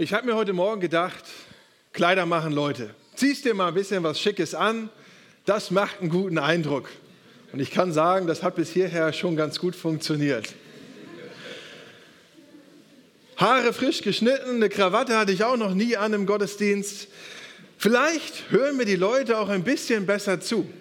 Ich 0.00 0.12
habe 0.12 0.26
mir 0.26 0.36
heute 0.36 0.52
Morgen 0.52 0.80
gedacht, 0.80 1.24
Kleider 1.92 2.24
machen 2.24 2.52
Leute. 2.52 2.94
Ziehst 3.16 3.44
dir 3.44 3.52
mal 3.52 3.66
ein 3.66 3.74
bisschen 3.74 4.04
was 4.04 4.20
Schickes 4.20 4.54
an, 4.54 4.90
das 5.44 5.72
macht 5.72 6.00
einen 6.00 6.08
guten 6.08 6.38
Eindruck. 6.38 6.88
Und 7.52 7.58
ich 7.58 7.72
kann 7.72 7.92
sagen, 7.92 8.28
das 8.28 8.44
hat 8.44 8.54
bis 8.54 8.70
hierher 8.70 9.12
schon 9.12 9.34
ganz 9.34 9.58
gut 9.58 9.74
funktioniert. 9.74 10.54
Haare 13.38 13.72
frisch 13.72 14.00
geschnitten, 14.02 14.54
eine 14.54 14.68
Krawatte 14.68 15.16
hatte 15.16 15.32
ich 15.32 15.42
auch 15.42 15.56
noch 15.56 15.74
nie 15.74 15.96
an 15.96 16.12
im 16.12 16.26
Gottesdienst. 16.26 17.08
Vielleicht 17.76 18.52
hören 18.52 18.76
mir 18.76 18.84
die 18.84 18.94
Leute 18.94 19.36
auch 19.36 19.48
ein 19.48 19.64
bisschen 19.64 20.06
besser 20.06 20.40
zu. 20.40 20.72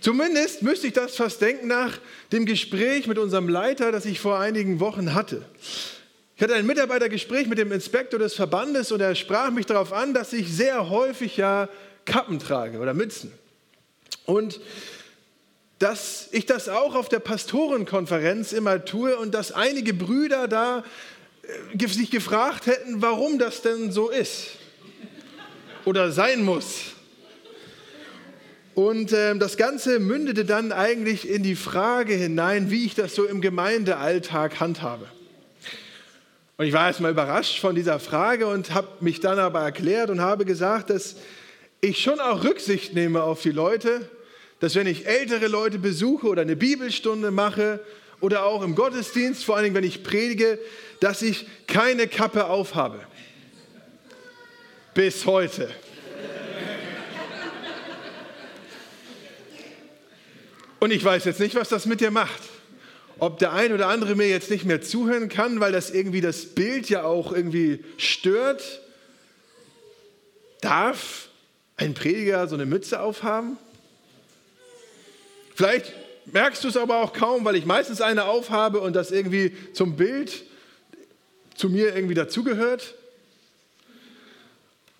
Zumindest 0.00 0.62
müsste 0.62 0.86
ich 0.86 0.92
das 0.92 1.16
fast 1.16 1.40
denken 1.40 1.66
nach 1.66 1.98
dem 2.30 2.46
Gespräch 2.46 3.08
mit 3.08 3.18
unserem 3.18 3.48
Leiter, 3.48 3.90
das 3.90 4.04
ich 4.04 4.20
vor 4.20 4.38
einigen 4.38 4.78
Wochen 4.78 5.12
hatte. 5.12 5.44
Ich 6.36 6.42
hatte 6.42 6.54
ein 6.54 6.66
Mitarbeitergespräch 6.66 7.46
mit 7.46 7.56
dem 7.56 7.72
Inspektor 7.72 8.20
des 8.20 8.34
Verbandes 8.34 8.92
und 8.92 9.00
er 9.00 9.14
sprach 9.14 9.50
mich 9.50 9.64
darauf 9.64 9.94
an, 9.94 10.12
dass 10.12 10.34
ich 10.34 10.52
sehr 10.52 10.90
häufig 10.90 11.38
ja 11.38 11.66
Kappen 12.04 12.38
trage 12.38 12.78
oder 12.78 12.92
Mützen. 12.92 13.32
Und 14.26 14.60
dass 15.78 16.28
ich 16.32 16.44
das 16.44 16.68
auch 16.68 16.94
auf 16.94 17.08
der 17.08 17.20
Pastorenkonferenz 17.20 18.52
immer 18.52 18.84
tue 18.84 19.16
und 19.16 19.32
dass 19.32 19.50
einige 19.50 19.94
Brüder 19.94 20.46
da 20.46 20.84
äh, 21.78 21.88
sich 21.88 22.10
gefragt 22.10 22.66
hätten, 22.66 23.00
warum 23.00 23.38
das 23.38 23.62
denn 23.62 23.90
so 23.90 24.10
ist 24.10 24.48
oder 25.86 26.12
sein 26.12 26.44
muss. 26.44 26.92
Und 28.74 29.10
äh, 29.12 29.34
das 29.38 29.56
Ganze 29.56 30.00
mündete 30.00 30.44
dann 30.44 30.70
eigentlich 30.70 31.26
in 31.26 31.42
die 31.42 31.56
Frage 31.56 32.12
hinein, 32.12 32.70
wie 32.70 32.84
ich 32.84 32.94
das 32.94 33.14
so 33.14 33.24
im 33.24 33.40
Gemeindealltag 33.40 34.60
handhabe. 34.60 35.08
Und 36.58 36.64
ich 36.64 36.72
war 36.72 36.86
erstmal 36.86 37.10
überrascht 37.10 37.60
von 37.60 37.74
dieser 37.74 38.00
Frage 38.00 38.46
und 38.46 38.72
habe 38.72 38.88
mich 39.00 39.20
dann 39.20 39.38
aber 39.38 39.60
erklärt 39.60 40.08
und 40.08 40.20
habe 40.20 40.46
gesagt, 40.46 40.88
dass 40.88 41.16
ich 41.82 42.02
schon 42.02 42.18
auch 42.18 42.44
Rücksicht 42.44 42.94
nehme 42.94 43.22
auf 43.22 43.42
die 43.42 43.50
Leute, 43.50 44.08
dass 44.60 44.74
wenn 44.74 44.86
ich 44.86 45.06
ältere 45.06 45.48
Leute 45.48 45.78
besuche 45.78 46.26
oder 46.26 46.42
eine 46.42 46.56
Bibelstunde 46.56 47.30
mache 47.30 47.80
oder 48.20 48.46
auch 48.46 48.62
im 48.62 48.74
Gottesdienst, 48.74 49.44
vor 49.44 49.56
allen 49.56 49.64
Dingen 49.64 49.76
wenn 49.76 49.84
ich 49.84 50.02
predige, 50.02 50.58
dass 51.00 51.20
ich 51.20 51.46
keine 51.66 52.08
Kappe 52.08 52.46
aufhabe. 52.46 53.00
Bis 54.94 55.26
heute. 55.26 55.68
Und 60.80 60.90
ich 60.90 61.04
weiß 61.04 61.26
jetzt 61.26 61.40
nicht, 61.40 61.54
was 61.54 61.68
das 61.68 61.84
mit 61.84 62.00
dir 62.00 62.10
macht 62.10 62.55
ob 63.18 63.38
der 63.38 63.52
ein 63.52 63.72
oder 63.72 63.88
andere 63.88 64.14
mir 64.14 64.28
jetzt 64.28 64.50
nicht 64.50 64.64
mehr 64.64 64.82
zuhören 64.82 65.28
kann, 65.28 65.60
weil 65.60 65.72
das 65.72 65.90
irgendwie 65.90 66.20
das 66.20 66.46
Bild 66.46 66.88
ja 66.88 67.04
auch 67.04 67.32
irgendwie 67.32 67.84
stört. 67.96 68.82
Darf 70.60 71.28
ein 71.76 71.94
Prediger 71.94 72.46
so 72.48 72.54
eine 72.54 72.66
Mütze 72.66 73.00
aufhaben? 73.00 73.56
Vielleicht 75.54 75.94
merkst 76.26 76.64
du 76.64 76.68
es 76.68 76.76
aber 76.76 76.98
auch 76.98 77.12
kaum, 77.12 77.44
weil 77.44 77.56
ich 77.56 77.64
meistens 77.64 78.00
eine 78.00 78.24
aufhabe 78.24 78.80
und 78.80 78.94
das 78.94 79.10
irgendwie 79.10 79.56
zum 79.72 79.96
Bild 79.96 80.44
zu 81.54 81.70
mir 81.70 81.94
irgendwie 81.94 82.14
dazugehört. 82.14 82.94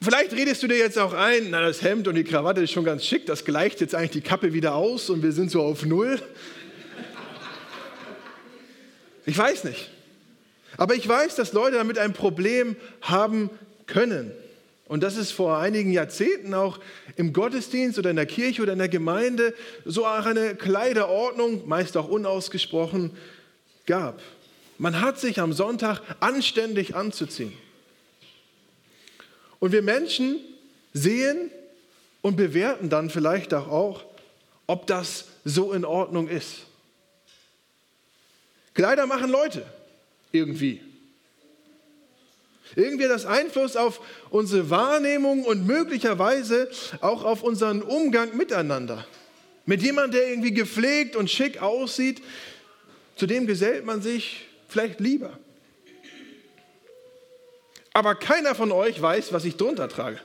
Vielleicht 0.00 0.32
redest 0.32 0.62
du 0.62 0.68
dir 0.68 0.78
jetzt 0.78 0.98
auch 0.98 1.12
ein, 1.12 1.48
na, 1.50 1.62
das 1.62 1.82
Hemd 1.82 2.06
und 2.06 2.14
die 2.14 2.24
Krawatte 2.24 2.60
ist 2.62 2.70
schon 2.70 2.84
ganz 2.84 3.04
schick, 3.04 3.26
das 3.26 3.44
gleicht 3.44 3.80
jetzt 3.80 3.94
eigentlich 3.94 4.10
die 4.10 4.20
Kappe 4.20 4.52
wieder 4.52 4.74
aus 4.74 5.10
und 5.10 5.22
wir 5.22 5.32
sind 5.32 5.50
so 5.50 5.62
auf 5.62 5.84
Null. 5.84 6.20
Ich 9.26 9.36
weiß 9.36 9.64
nicht. 9.64 9.90
Aber 10.78 10.94
ich 10.94 11.06
weiß, 11.06 11.34
dass 11.34 11.52
Leute 11.52 11.76
damit 11.76 11.98
ein 11.98 12.12
Problem 12.12 12.76
haben 13.02 13.50
können. 13.86 14.30
Und 14.88 15.02
dass 15.02 15.16
es 15.16 15.32
vor 15.32 15.58
einigen 15.58 15.90
Jahrzehnten 15.90 16.54
auch 16.54 16.78
im 17.16 17.32
Gottesdienst 17.32 17.98
oder 17.98 18.10
in 18.10 18.16
der 18.16 18.26
Kirche 18.26 18.62
oder 18.62 18.72
in 18.72 18.78
der 18.78 18.88
Gemeinde 18.88 19.52
so 19.84 20.06
auch 20.06 20.24
eine 20.24 20.54
Kleiderordnung, 20.54 21.66
meist 21.66 21.96
auch 21.96 22.08
unausgesprochen, 22.08 23.10
gab. 23.84 24.22
Man 24.78 25.00
hat 25.00 25.18
sich 25.18 25.40
am 25.40 25.52
Sonntag 25.52 26.02
anständig 26.20 26.94
anzuziehen. 26.94 27.52
Und 29.58 29.72
wir 29.72 29.82
Menschen 29.82 30.38
sehen 30.92 31.50
und 32.22 32.36
bewerten 32.36 32.88
dann 32.88 33.10
vielleicht 33.10 33.54
auch, 33.54 34.04
ob 34.66 34.86
das 34.86 35.26
so 35.44 35.72
in 35.72 35.84
Ordnung 35.84 36.28
ist. 36.28 36.66
Kleider 38.76 39.06
machen 39.06 39.30
Leute 39.30 39.64
irgendwie. 40.32 40.82
Irgendwie 42.74 43.08
das 43.08 43.24
Einfluss 43.24 43.74
auf 43.74 44.02
unsere 44.28 44.68
Wahrnehmung 44.68 45.44
und 45.44 45.66
möglicherweise 45.66 46.68
auch 47.00 47.24
auf 47.24 47.42
unseren 47.42 47.80
Umgang 47.80 48.36
miteinander. 48.36 49.06
Mit 49.64 49.82
jemandem, 49.82 50.20
der 50.20 50.28
irgendwie 50.28 50.52
gepflegt 50.52 51.16
und 51.16 51.30
schick 51.30 51.62
aussieht, 51.62 52.22
zu 53.16 53.26
dem 53.26 53.46
gesellt 53.46 53.86
man 53.86 54.02
sich 54.02 54.46
vielleicht 54.68 55.00
lieber. 55.00 55.38
Aber 57.94 58.14
keiner 58.14 58.54
von 58.54 58.72
euch 58.72 59.00
weiß, 59.00 59.32
was 59.32 59.46
ich 59.46 59.56
drunter 59.56 59.88
trage. 59.88 60.20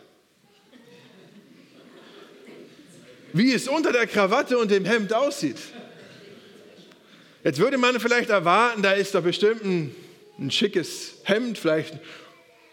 Wie 3.32 3.54
es 3.54 3.70
unter 3.70 3.94
der 3.94 4.08
Krawatte 4.08 4.58
und 4.58 4.72
dem 4.72 4.84
Hemd 4.84 5.14
aussieht. 5.14 5.58
Jetzt 7.44 7.60
würde 7.60 7.78
man 7.78 8.00
vielleicht 8.00 8.30
erwarten, 8.30 8.82
da 8.82 8.92
ist 8.92 9.16
doch 9.16 9.24
bestimmt 9.24 9.64
ein, 9.64 9.96
ein 10.40 10.52
schickes 10.52 11.16
Hemd, 11.24 11.58
vielleicht 11.58 11.96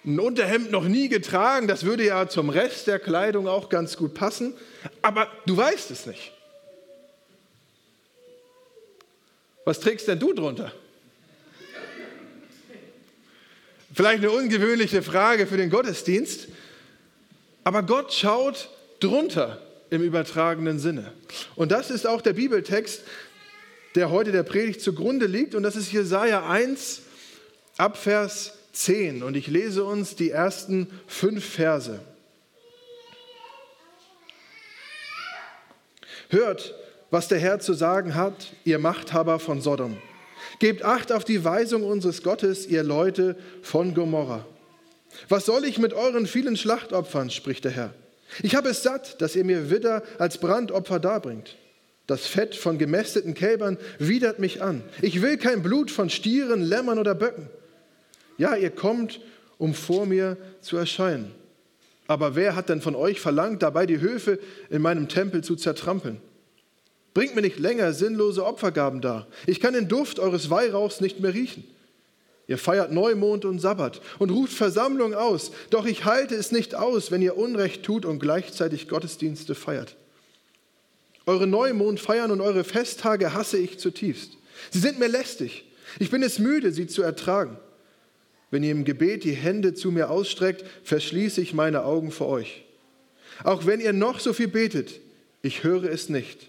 ein 0.04 0.18
Unterhemd 0.20 0.70
noch 0.70 0.84
nie 0.84 1.08
getragen, 1.08 1.68
das 1.68 1.84
würde 1.84 2.04
ja 2.04 2.28
zum 2.28 2.50
Rest 2.50 2.86
der 2.86 2.98
Kleidung 2.98 3.48
auch 3.48 3.68
ganz 3.68 3.96
gut 3.96 4.14
passen, 4.14 4.54
aber 5.02 5.28
du 5.46 5.56
weißt 5.56 5.90
es 5.90 6.06
nicht. 6.06 6.32
Was 9.64 9.80
trägst 9.80 10.08
denn 10.08 10.18
du 10.18 10.32
drunter? 10.32 10.72
Vielleicht 13.94 14.18
eine 14.18 14.30
ungewöhnliche 14.30 15.02
Frage 15.02 15.46
für 15.46 15.56
den 15.56 15.70
Gottesdienst, 15.70 16.48
aber 17.64 17.82
Gott 17.82 18.12
schaut 18.12 18.70
drunter 19.00 19.60
im 19.90 20.02
übertragenen 20.02 20.78
Sinne. 20.78 21.12
Und 21.56 21.72
das 21.72 21.90
ist 21.90 22.06
auch 22.06 22.20
der 22.20 22.34
Bibeltext, 22.34 23.02
der 23.98 24.12
heute 24.12 24.30
der 24.30 24.44
Predigt 24.44 24.80
zugrunde 24.80 25.26
liegt. 25.26 25.56
Und 25.56 25.64
das 25.64 25.74
ist 25.74 25.90
Jesaja 25.90 26.48
1 26.48 27.02
ab 27.78 27.96
Vers 27.96 28.52
10. 28.70 29.24
Und 29.24 29.36
ich 29.36 29.48
lese 29.48 29.82
uns 29.82 30.14
die 30.14 30.30
ersten 30.30 30.88
fünf 31.08 31.44
Verse. 31.44 31.98
Hört, 36.28 36.76
was 37.10 37.26
der 37.26 37.40
Herr 37.40 37.58
zu 37.58 37.74
sagen 37.74 38.14
hat, 38.14 38.52
ihr 38.62 38.78
Machthaber 38.78 39.40
von 39.40 39.60
Sodom. 39.60 39.96
Gebt 40.60 40.84
Acht 40.84 41.10
auf 41.10 41.24
die 41.24 41.44
Weisung 41.44 41.82
unseres 41.82 42.22
Gottes, 42.22 42.68
ihr 42.68 42.84
Leute 42.84 43.34
von 43.62 43.94
Gomorra. 43.94 44.46
Was 45.28 45.44
soll 45.44 45.64
ich 45.64 45.78
mit 45.78 45.92
euren 45.92 46.28
vielen 46.28 46.56
Schlachtopfern, 46.56 47.30
spricht 47.30 47.64
der 47.64 47.72
Herr. 47.72 47.94
Ich 48.44 48.54
habe 48.54 48.68
es 48.68 48.84
satt, 48.84 49.20
dass 49.20 49.34
ihr 49.34 49.44
mir 49.44 49.70
Widder 49.70 50.04
als 50.18 50.38
Brandopfer 50.38 51.00
darbringt. 51.00 51.56
Das 52.08 52.26
Fett 52.26 52.54
von 52.54 52.78
gemästeten 52.78 53.34
Kälbern 53.34 53.76
widert 53.98 54.38
mich 54.38 54.62
an. 54.62 54.82
Ich 55.02 55.20
will 55.20 55.36
kein 55.36 55.62
Blut 55.62 55.90
von 55.90 56.08
Stieren, 56.08 56.62
Lämmern 56.62 56.98
oder 56.98 57.14
Böcken. 57.14 57.50
Ja, 58.38 58.56
ihr 58.56 58.70
kommt, 58.70 59.20
um 59.58 59.74
vor 59.74 60.06
mir 60.06 60.38
zu 60.62 60.78
erscheinen. 60.78 61.30
Aber 62.06 62.34
wer 62.34 62.56
hat 62.56 62.70
denn 62.70 62.80
von 62.80 62.94
euch 62.94 63.20
verlangt, 63.20 63.62
dabei 63.62 63.84
die 63.84 64.00
Höfe 64.00 64.38
in 64.70 64.80
meinem 64.80 65.08
Tempel 65.08 65.44
zu 65.44 65.54
zertrampeln? 65.54 66.16
Bringt 67.12 67.34
mir 67.34 67.42
nicht 67.42 67.58
länger 67.58 67.92
sinnlose 67.92 68.42
Opfergaben 68.42 69.02
dar. 69.02 69.26
Ich 69.46 69.60
kann 69.60 69.74
den 69.74 69.88
Duft 69.88 70.18
eures 70.18 70.48
Weihrauchs 70.48 71.02
nicht 71.02 71.20
mehr 71.20 71.34
riechen. 71.34 71.64
Ihr 72.46 72.56
feiert 72.56 72.90
Neumond 72.90 73.44
und 73.44 73.58
Sabbat 73.58 74.00
und 74.18 74.30
ruft 74.30 74.54
Versammlung 74.54 75.12
aus. 75.12 75.50
Doch 75.68 75.84
ich 75.84 76.06
halte 76.06 76.36
es 76.36 76.52
nicht 76.52 76.74
aus, 76.74 77.10
wenn 77.10 77.20
ihr 77.20 77.36
Unrecht 77.36 77.82
tut 77.82 78.06
und 78.06 78.18
gleichzeitig 78.18 78.88
Gottesdienste 78.88 79.54
feiert. 79.54 79.96
Eure 81.28 81.46
Neumondfeiern 81.46 82.30
und 82.30 82.40
eure 82.40 82.64
Festtage 82.64 83.34
hasse 83.34 83.58
ich 83.58 83.78
zutiefst. 83.78 84.38
Sie 84.70 84.78
sind 84.78 84.98
mir 84.98 85.08
lästig. 85.08 85.66
Ich 85.98 86.10
bin 86.10 86.22
es 86.22 86.38
müde, 86.38 86.72
sie 86.72 86.86
zu 86.86 87.02
ertragen. 87.02 87.58
Wenn 88.50 88.62
ihr 88.62 88.70
im 88.70 88.86
Gebet 88.86 89.24
die 89.24 89.34
Hände 89.34 89.74
zu 89.74 89.90
mir 89.90 90.08
ausstreckt, 90.08 90.64
verschließe 90.84 91.42
ich 91.42 91.52
meine 91.52 91.84
Augen 91.84 92.12
vor 92.12 92.28
euch. 92.28 92.64
Auch 93.44 93.66
wenn 93.66 93.78
ihr 93.78 93.92
noch 93.92 94.20
so 94.20 94.32
viel 94.32 94.48
betet, 94.48 95.02
ich 95.42 95.64
höre 95.64 95.84
es 95.84 96.08
nicht, 96.08 96.48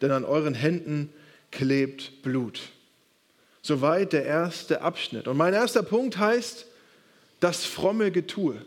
denn 0.00 0.12
an 0.12 0.24
euren 0.24 0.54
Händen 0.54 1.12
klebt 1.50 2.22
Blut. 2.22 2.60
Soweit 3.62 4.12
der 4.12 4.26
erste 4.26 4.82
Abschnitt. 4.82 5.26
Und 5.26 5.38
mein 5.38 5.54
erster 5.54 5.82
Punkt 5.82 6.18
heißt, 6.18 6.66
das 7.40 7.64
fromme 7.64 8.12
Getue. 8.12 8.64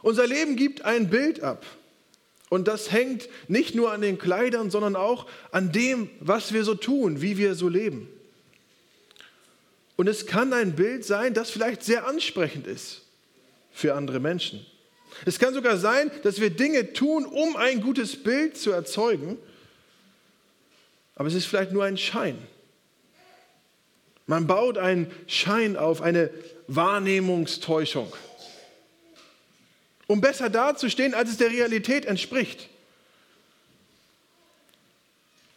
Unser 0.00 0.26
Leben 0.26 0.56
gibt 0.56 0.86
ein 0.86 1.10
Bild 1.10 1.42
ab. 1.42 1.66
Und 2.48 2.68
das 2.68 2.92
hängt 2.92 3.28
nicht 3.48 3.74
nur 3.74 3.92
an 3.92 4.00
den 4.00 4.18
Kleidern, 4.18 4.70
sondern 4.70 4.96
auch 4.96 5.26
an 5.50 5.70
dem, 5.72 6.10
was 6.20 6.52
wir 6.52 6.64
so 6.64 6.74
tun, 6.74 7.20
wie 7.20 7.36
wir 7.36 7.54
so 7.54 7.68
leben. 7.68 8.08
Und 9.96 10.06
es 10.06 10.26
kann 10.26 10.52
ein 10.52 10.76
Bild 10.76 11.04
sein, 11.04 11.34
das 11.34 11.50
vielleicht 11.50 11.82
sehr 11.82 12.06
ansprechend 12.06 12.66
ist 12.66 13.02
für 13.72 13.94
andere 13.94 14.20
Menschen. 14.20 14.64
Es 15.24 15.38
kann 15.38 15.54
sogar 15.54 15.76
sein, 15.76 16.10
dass 16.22 16.40
wir 16.40 16.50
Dinge 16.50 16.92
tun, 16.92 17.24
um 17.26 17.56
ein 17.56 17.80
gutes 17.80 18.16
Bild 18.16 18.56
zu 18.56 18.70
erzeugen, 18.70 19.38
aber 21.16 21.28
es 21.28 21.34
ist 21.34 21.46
vielleicht 21.46 21.72
nur 21.72 21.84
ein 21.84 21.98
Schein. 21.98 22.38
Man 24.26 24.46
baut 24.46 24.78
einen 24.78 25.10
Schein 25.26 25.76
auf, 25.76 26.00
eine 26.00 26.30
Wahrnehmungstäuschung, 26.68 28.12
um 30.08 30.20
besser 30.20 30.50
dazustehen, 30.50 31.14
als 31.14 31.30
es 31.30 31.36
der 31.36 31.50
Realität 31.50 32.06
entspricht. 32.06 32.68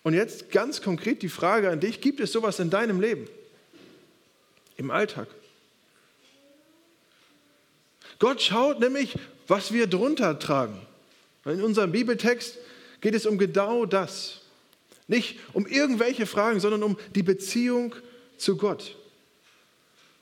Und 0.03 0.13
jetzt 0.13 0.51
ganz 0.51 0.81
konkret 0.81 1.21
die 1.21 1.30
Frage 1.30 1.69
an 1.69 1.80
dich, 1.80 2.01
gibt 2.01 2.19
es 2.19 2.31
sowas 2.31 2.59
in 2.59 2.69
deinem 2.69 3.00
Leben? 3.01 3.27
Im 4.77 4.92
Alltag? 4.92 5.27
Gott 8.19 8.42
schaut 8.42 8.80
nämlich, 8.80 9.15
was 9.48 9.71
wir 9.71 9.88
drunter 9.88 10.38
tragen. 10.38 10.80
In 11.45 11.63
unserem 11.63 11.92
Bibeltext 11.92 12.57
geht 13.00 13.15
es 13.15 13.25
um 13.25 13.38
genau 13.38 13.86
das. 13.86 14.42
Nicht 15.07 15.39
um 15.53 15.65
irgendwelche 15.65 16.25
Fragen, 16.25 16.59
sondern 16.59 16.83
um 16.83 16.98
die 17.15 17.24
Beziehung 17.24 17.95
zu 18.38 18.57
Gott. 18.57 18.95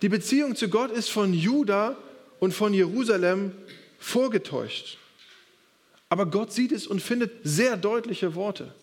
Die 0.01 0.09
Beziehung 0.09 0.55
zu 0.55 0.69
Gott 0.69 0.91
ist 0.91 1.09
von 1.09 1.33
Juda 1.33 1.97
und 2.39 2.53
von 2.53 2.73
Jerusalem 2.73 3.53
vorgetäuscht. 3.99 4.97
Aber 6.09 6.25
Gott 6.25 6.51
sieht 6.51 6.71
es 6.71 6.87
und 6.87 7.01
findet 7.01 7.31
sehr 7.43 7.77
deutliche 7.77 8.33
Worte. 8.35 8.73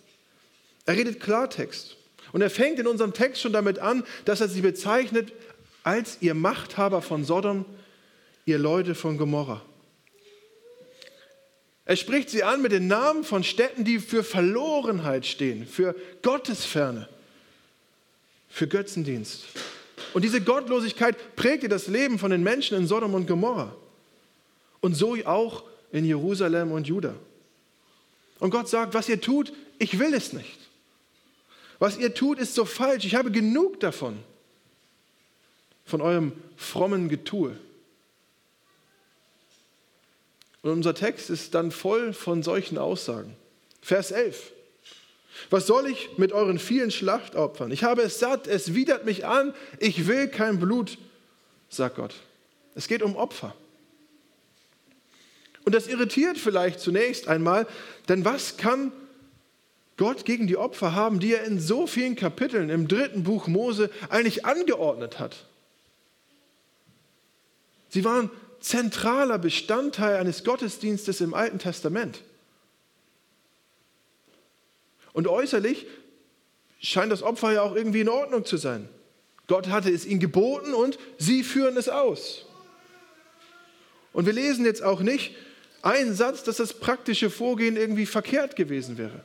Er 0.84 0.96
redet 0.96 1.20
Klartext. 1.20 1.96
Und 2.32 2.42
er 2.42 2.50
fängt 2.50 2.78
in 2.78 2.86
unserem 2.86 3.12
Text 3.12 3.42
schon 3.42 3.52
damit 3.52 3.78
an, 3.78 4.04
dass 4.24 4.40
er 4.40 4.48
sie 4.48 4.60
bezeichnet 4.60 5.32
als 5.82 6.18
ihr 6.20 6.34
Machthaber 6.34 7.02
von 7.02 7.24
Sodom, 7.24 7.64
ihr 8.44 8.58
Leute 8.58 8.94
von 8.94 9.18
Gomorra. 9.18 9.62
Er 11.84 11.96
spricht 11.96 12.30
sie 12.30 12.42
an 12.42 12.62
mit 12.62 12.72
den 12.72 12.88
Namen 12.88 13.22
von 13.22 13.44
Städten, 13.44 13.84
die 13.84 14.00
für 14.00 14.24
Verlorenheit 14.24 15.24
stehen, 15.24 15.66
für 15.66 15.94
Gottesferne, 16.22 17.08
für 18.48 18.66
Götzendienst. 18.66 19.44
Und 20.12 20.22
diese 20.22 20.40
Gottlosigkeit 20.40 21.36
prägte 21.36 21.68
das 21.68 21.86
Leben 21.86 22.18
von 22.18 22.32
den 22.32 22.42
Menschen 22.42 22.76
in 22.76 22.88
Sodom 22.88 23.14
und 23.14 23.28
Gomorra. 23.28 23.74
Und 24.86 24.94
so 24.94 25.16
auch 25.24 25.64
in 25.90 26.04
Jerusalem 26.04 26.70
und 26.70 26.86
Juda. 26.86 27.16
Und 28.38 28.50
Gott 28.50 28.68
sagt, 28.68 28.94
was 28.94 29.08
ihr 29.08 29.20
tut, 29.20 29.52
ich 29.80 29.98
will 29.98 30.14
es 30.14 30.32
nicht. 30.32 30.60
Was 31.80 31.98
ihr 31.98 32.14
tut, 32.14 32.38
ist 32.38 32.54
so 32.54 32.64
falsch. 32.64 33.04
Ich 33.04 33.16
habe 33.16 33.32
genug 33.32 33.80
davon, 33.80 34.16
von 35.86 36.00
eurem 36.00 36.34
frommen 36.56 37.08
Getue. 37.08 37.58
Und 40.62 40.70
unser 40.70 40.94
Text 40.94 41.30
ist 41.30 41.56
dann 41.56 41.72
voll 41.72 42.12
von 42.12 42.44
solchen 42.44 42.78
Aussagen. 42.78 43.34
Vers 43.82 44.12
11. 44.12 44.52
Was 45.50 45.66
soll 45.66 45.88
ich 45.88 46.16
mit 46.16 46.30
euren 46.30 46.60
vielen 46.60 46.92
Schlachtopfern? 46.92 47.72
Ich 47.72 47.82
habe 47.82 48.02
es 48.02 48.20
satt, 48.20 48.46
es 48.46 48.72
widert 48.72 49.04
mich 49.04 49.26
an, 49.26 49.52
ich 49.80 50.06
will 50.06 50.28
kein 50.28 50.60
Blut, 50.60 50.96
sagt 51.70 51.96
Gott. 51.96 52.14
Es 52.76 52.86
geht 52.86 53.02
um 53.02 53.16
Opfer. 53.16 53.52
Und 55.66 55.74
das 55.74 55.88
irritiert 55.88 56.38
vielleicht 56.38 56.78
zunächst 56.78 57.26
einmal, 57.26 57.66
denn 58.08 58.24
was 58.24 58.56
kann 58.56 58.92
Gott 59.96 60.24
gegen 60.24 60.46
die 60.46 60.56
Opfer 60.56 60.94
haben, 60.94 61.18
die 61.18 61.34
er 61.34 61.42
in 61.42 61.58
so 61.58 61.88
vielen 61.88 62.14
Kapiteln 62.14 62.70
im 62.70 62.86
dritten 62.86 63.24
Buch 63.24 63.48
Mose 63.48 63.90
eigentlich 64.08 64.46
angeordnet 64.46 65.18
hat? 65.18 65.44
Sie 67.88 68.04
waren 68.04 68.30
zentraler 68.60 69.38
Bestandteil 69.38 70.18
eines 70.18 70.44
Gottesdienstes 70.44 71.20
im 71.20 71.34
Alten 71.34 71.58
Testament. 71.58 72.22
Und 75.12 75.26
äußerlich 75.26 75.86
scheint 76.80 77.10
das 77.10 77.24
Opfer 77.24 77.52
ja 77.52 77.62
auch 77.62 77.74
irgendwie 77.74 78.02
in 78.02 78.08
Ordnung 78.08 78.44
zu 78.44 78.56
sein. 78.56 78.88
Gott 79.48 79.68
hatte 79.68 79.90
es 79.90 80.06
ihnen 80.06 80.20
geboten 80.20 80.74
und 80.74 80.96
sie 81.18 81.42
führen 81.42 81.76
es 81.76 81.88
aus. 81.88 82.46
Und 84.12 84.26
wir 84.26 84.32
lesen 84.32 84.64
jetzt 84.64 84.84
auch 84.84 85.00
nicht 85.00 85.34
einen 85.86 86.14
Satz, 86.14 86.42
dass 86.42 86.56
das 86.56 86.74
praktische 86.74 87.30
Vorgehen 87.30 87.76
irgendwie 87.76 88.06
verkehrt 88.06 88.56
gewesen 88.56 88.98
wäre. 88.98 89.24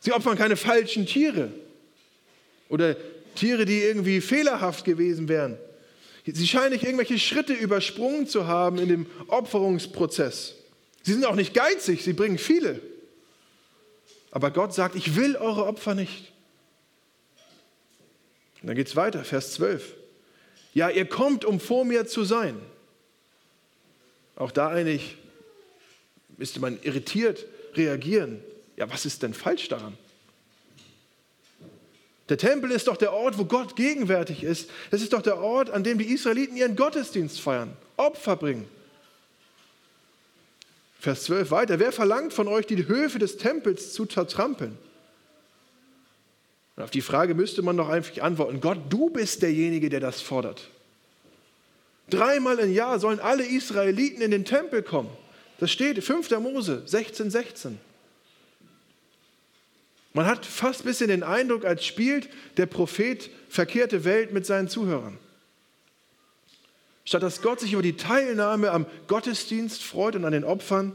Sie 0.00 0.12
opfern 0.12 0.36
keine 0.36 0.56
falschen 0.56 1.06
Tiere 1.06 1.52
oder 2.68 2.96
Tiere, 3.36 3.64
die 3.64 3.82
irgendwie 3.82 4.20
fehlerhaft 4.20 4.84
gewesen 4.84 5.28
wären. 5.28 5.56
Sie 6.26 6.46
scheinen 6.46 6.72
nicht 6.72 6.84
irgendwelche 6.84 7.18
Schritte 7.18 7.52
übersprungen 7.52 8.26
zu 8.26 8.46
haben 8.46 8.78
in 8.78 8.88
dem 8.88 9.06
Opferungsprozess. 9.28 10.54
Sie 11.02 11.12
sind 11.12 11.24
auch 11.24 11.34
nicht 11.34 11.54
geizig, 11.54 12.02
sie 12.02 12.12
bringen 12.12 12.38
viele. 12.38 12.80
Aber 14.30 14.50
Gott 14.50 14.74
sagt, 14.74 14.94
ich 14.96 15.16
will 15.16 15.36
eure 15.36 15.66
Opfer 15.66 15.94
nicht. 15.94 16.32
Und 18.60 18.68
dann 18.68 18.76
geht 18.76 18.88
es 18.88 18.96
weiter, 18.96 19.24
Vers 19.24 19.52
12. 19.54 19.94
Ja, 20.74 20.90
ihr 20.90 21.06
kommt, 21.06 21.44
um 21.44 21.60
vor 21.60 21.84
mir 21.84 22.06
zu 22.06 22.24
sein. 22.24 22.56
Auch 24.36 24.50
da 24.50 24.68
eigentlich 24.68 25.16
müsste 26.36 26.60
man 26.60 26.78
irritiert 26.82 27.46
reagieren. 27.74 28.42
Ja, 28.76 28.90
was 28.90 29.04
ist 29.04 29.22
denn 29.22 29.34
falsch 29.34 29.68
daran? 29.68 29.96
Der 32.28 32.38
Tempel 32.38 32.70
ist 32.70 32.86
doch 32.86 32.96
der 32.96 33.12
Ort, 33.12 33.36
wo 33.36 33.44
Gott 33.44 33.76
gegenwärtig 33.76 34.42
ist. 34.42 34.70
Das 34.90 35.02
ist 35.02 35.12
doch 35.12 35.22
der 35.22 35.38
Ort, 35.38 35.70
an 35.70 35.84
dem 35.84 35.98
die 35.98 36.06
Israeliten 36.06 36.56
ihren 36.56 36.76
Gottesdienst 36.76 37.40
feiern, 37.40 37.76
Opfer 37.96 38.36
bringen. 38.36 38.66
Vers 40.98 41.24
12 41.24 41.50
weiter. 41.50 41.78
Wer 41.80 41.92
verlangt 41.92 42.32
von 42.32 42.48
euch, 42.48 42.66
die 42.66 42.86
Höfe 42.86 43.18
des 43.18 43.36
Tempels 43.36 43.92
zu 43.92 44.06
zertrampeln? 44.06 44.78
Und 46.76 46.82
auf 46.84 46.90
die 46.90 47.02
Frage 47.02 47.34
müsste 47.34 47.60
man 47.62 47.76
doch 47.76 47.88
einfach 47.88 48.22
antworten, 48.22 48.60
Gott, 48.60 48.78
du 48.88 49.10
bist 49.10 49.42
derjenige, 49.42 49.90
der 49.90 50.00
das 50.00 50.20
fordert. 50.20 50.70
Dreimal 52.12 52.58
im 52.58 52.72
Jahr 52.72 52.98
sollen 52.98 53.20
alle 53.20 53.44
Israeliten 53.44 54.20
in 54.20 54.30
den 54.30 54.44
Tempel 54.44 54.82
kommen. 54.82 55.08
Das 55.58 55.72
steht 55.72 56.04
5. 56.04 56.30
Mose 56.40 56.82
16, 56.84 57.30
16. 57.30 57.78
Man 60.12 60.26
hat 60.26 60.44
fast 60.44 60.82
ein 60.82 60.84
bisschen 60.84 61.08
den 61.08 61.22
Eindruck, 61.22 61.64
als 61.64 61.86
spielt 61.86 62.28
der 62.58 62.66
Prophet 62.66 63.30
verkehrte 63.48 64.04
Welt 64.04 64.30
mit 64.30 64.44
seinen 64.44 64.68
Zuhörern. 64.68 65.16
Statt 67.06 67.22
dass 67.22 67.40
Gott 67.40 67.60
sich 67.60 67.72
über 67.72 67.82
die 67.82 67.96
Teilnahme 67.96 68.72
am 68.72 68.84
Gottesdienst 69.06 69.82
freut 69.82 70.14
und 70.14 70.26
an 70.26 70.32
den 70.32 70.44
Opfern, 70.44 70.92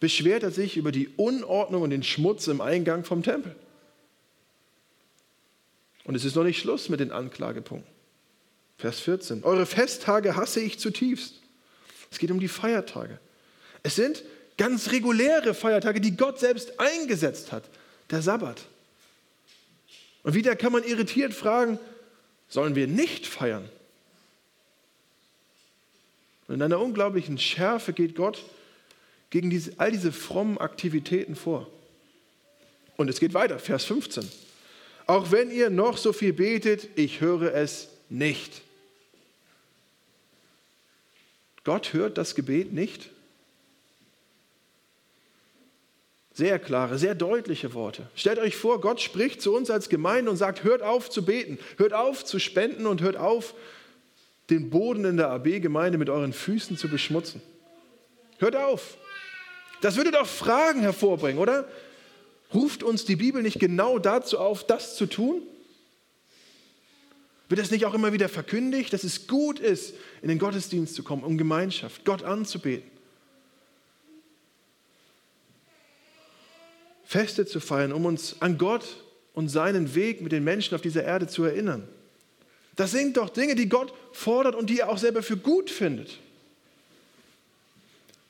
beschwert 0.00 0.42
er 0.44 0.50
sich 0.50 0.78
über 0.78 0.92
die 0.92 1.08
Unordnung 1.16 1.82
und 1.82 1.90
den 1.90 2.02
Schmutz 2.02 2.46
im 2.46 2.62
Eingang 2.62 3.04
vom 3.04 3.22
Tempel. 3.22 3.54
Und 6.04 6.14
es 6.14 6.24
ist 6.24 6.36
noch 6.36 6.44
nicht 6.44 6.58
Schluss 6.58 6.88
mit 6.88 7.00
den 7.00 7.12
Anklagepunkten. 7.12 7.93
Vers 8.78 9.00
14. 9.00 9.44
Eure 9.44 9.66
Festtage 9.66 10.36
hasse 10.36 10.60
ich 10.60 10.78
zutiefst. 10.78 11.40
Es 12.10 12.18
geht 12.18 12.30
um 12.30 12.40
die 12.40 12.48
Feiertage. 12.48 13.18
Es 13.82 13.96
sind 13.96 14.22
ganz 14.56 14.90
reguläre 14.92 15.54
Feiertage, 15.54 16.00
die 16.00 16.16
Gott 16.16 16.38
selbst 16.38 16.78
eingesetzt 16.78 17.52
hat 17.52 17.64
der 18.10 18.22
Sabbat. 18.22 18.62
Und 20.22 20.34
wieder 20.34 20.56
kann 20.56 20.72
man 20.72 20.84
irritiert 20.84 21.34
fragen, 21.34 21.78
sollen 22.48 22.74
wir 22.74 22.86
nicht 22.86 23.26
feiern? 23.26 23.68
Und 26.46 26.56
in 26.56 26.62
einer 26.62 26.80
unglaublichen 26.80 27.38
Schärfe 27.38 27.92
geht 27.92 28.14
Gott 28.14 28.44
gegen 29.30 29.50
diese, 29.50 29.72
all 29.78 29.90
diese 29.90 30.12
frommen 30.12 30.58
Aktivitäten 30.58 31.36
vor. 31.36 31.70
Und 32.96 33.08
es 33.08 33.18
geht 33.18 33.34
weiter, 33.34 33.58
Vers 33.58 33.84
15. 33.84 34.30
Auch 35.06 35.32
wenn 35.32 35.50
ihr 35.50 35.70
noch 35.70 35.96
so 35.96 36.12
viel 36.12 36.32
betet, 36.32 36.88
ich 36.96 37.20
höre 37.20 37.54
es 37.54 37.88
nicht. 38.14 38.62
Gott 41.64 41.92
hört 41.92 42.18
das 42.18 42.34
Gebet 42.34 42.72
nicht. 42.72 43.10
Sehr 46.32 46.58
klare, 46.58 46.98
sehr 46.98 47.14
deutliche 47.14 47.74
Worte. 47.74 48.08
Stellt 48.16 48.38
euch 48.38 48.56
vor, 48.56 48.80
Gott 48.80 49.00
spricht 49.00 49.40
zu 49.40 49.54
uns 49.54 49.70
als 49.70 49.88
Gemeinde 49.88 50.30
und 50.30 50.36
sagt, 50.36 50.64
hört 50.64 50.82
auf 50.82 51.08
zu 51.08 51.24
beten, 51.24 51.58
hört 51.76 51.92
auf 51.92 52.24
zu 52.24 52.38
spenden 52.38 52.86
und 52.86 53.00
hört 53.02 53.16
auf, 53.16 53.54
den 54.50 54.68
Boden 54.68 55.04
in 55.04 55.16
der 55.16 55.30
AB-Gemeinde 55.30 55.96
mit 55.96 56.10
euren 56.10 56.32
Füßen 56.32 56.76
zu 56.76 56.88
beschmutzen. 56.88 57.40
Hört 58.38 58.56
auf. 58.56 58.98
Das 59.80 59.96
würde 59.96 60.10
doch 60.10 60.26
Fragen 60.26 60.80
hervorbringen, 60.80 61.40
oder? 61.40 61.66
Ruft 62.52 62.82
uns 62.82 63.04
die 63.04 63.16
Bibel 63.16 63.42
nicht 63.42 63.58
genau 63.58 63.98
dazu 63.98 64.38
auf, 64.38 64.66
das 64.66 64.96
zu 64.96 65.06
tun? 65.06 65.42
Wird 67.48 67.60
es 67.60 67.70
nicht 67.70 67.84
auch 67.84 67.94
immer 67.94 68.12
wieder 68.12 68.28
verkündigt, 68.28 68.92
dass 68.92 69.04
es 69.04 69.26
gut 69.26 69.58
ist, 69.58 69.94
in 70.22 70.28
den 70.28 70.38
Gottesdienst 70.38 70.94
zu 70.94 71.02
kommen, 71.02 71.22
um 71.22 71.36
Gemeinschaft, 71.36 72.04
Gott 72.04 72.22
anzubeten? 72.22 72.90
Feste 77.04 77.46
zu 77.46 77.60
feiern, 77.60 77.92
um 77.92 78.06
uns 78.06 78.40
an 78.40 78.56
Gott 78.56 79.04
und 79.34 79.48
seinen 79.48 79.94
Weg 79.94 80.22
mit 80.22 80.32
den 80.32 80.42
Menschen 80.42 80.74
auf 80.74 80.80
dieser 80.80 81.04
Erde 81.04 81.26
zu 81.26 81.44
erinnern. 81.44 81.86
Das 82.76 82.90
sind 82.90 83.16
doch 83.16 83.28
Dinge, 83.28 83.54
die 83.54 83.68
Gott 83.68 83.92
fordert 84.12 84.54
und 84.54 84.70
die 84.70 84.80
er 84.80 84.88
auch 84.88 84.98
selber 84.98 85.22
für 85.22 85.36
gut 85.36 85.70
findet. 85.70 86.18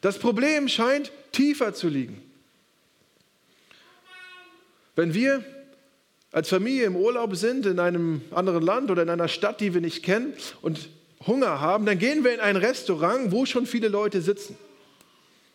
Das 0.01 0.19
Problem 0.19 0.69
scheint 0.69 1.13
tiefer 1.33 1.73
zu 1.73 1.89
liegen. 1.89 2.21
Wenn 4.97 5.15
wir 5.15 5.45
als 6.35 6.49
Familie 6.49 6.87
im 6.87 6.97
Urlaub 6.97 7.37
sind 7.37 7.65
in 7.65 7.79
einem 7.79 8.21
anderen 8.33 8.65
Land 8.65 8.91
oder 8.91 9.05
in 9.05 9.09
einer 9.09 9.29
Stadt, 9.29 9.61
die 9.61 9.73
wir 9.73 9.81
nicht 9.81 10.03
kennen 10.03 10.35
und 10.63 10.89
Hunger 11.25 11.61
haben, 11.61 11.87
dann 11.87 11.97
gehen 11.97 12.25
wir 12.25 12.35
in 12.35 12.41
ein 12.41 12.57
Restaurant, 12.57 13.31
wo 13.31 13.47
schon 13.47 13.67
viele 13.67 13.87
Leute 13.87 14.21
sitzen. 14.21 14.59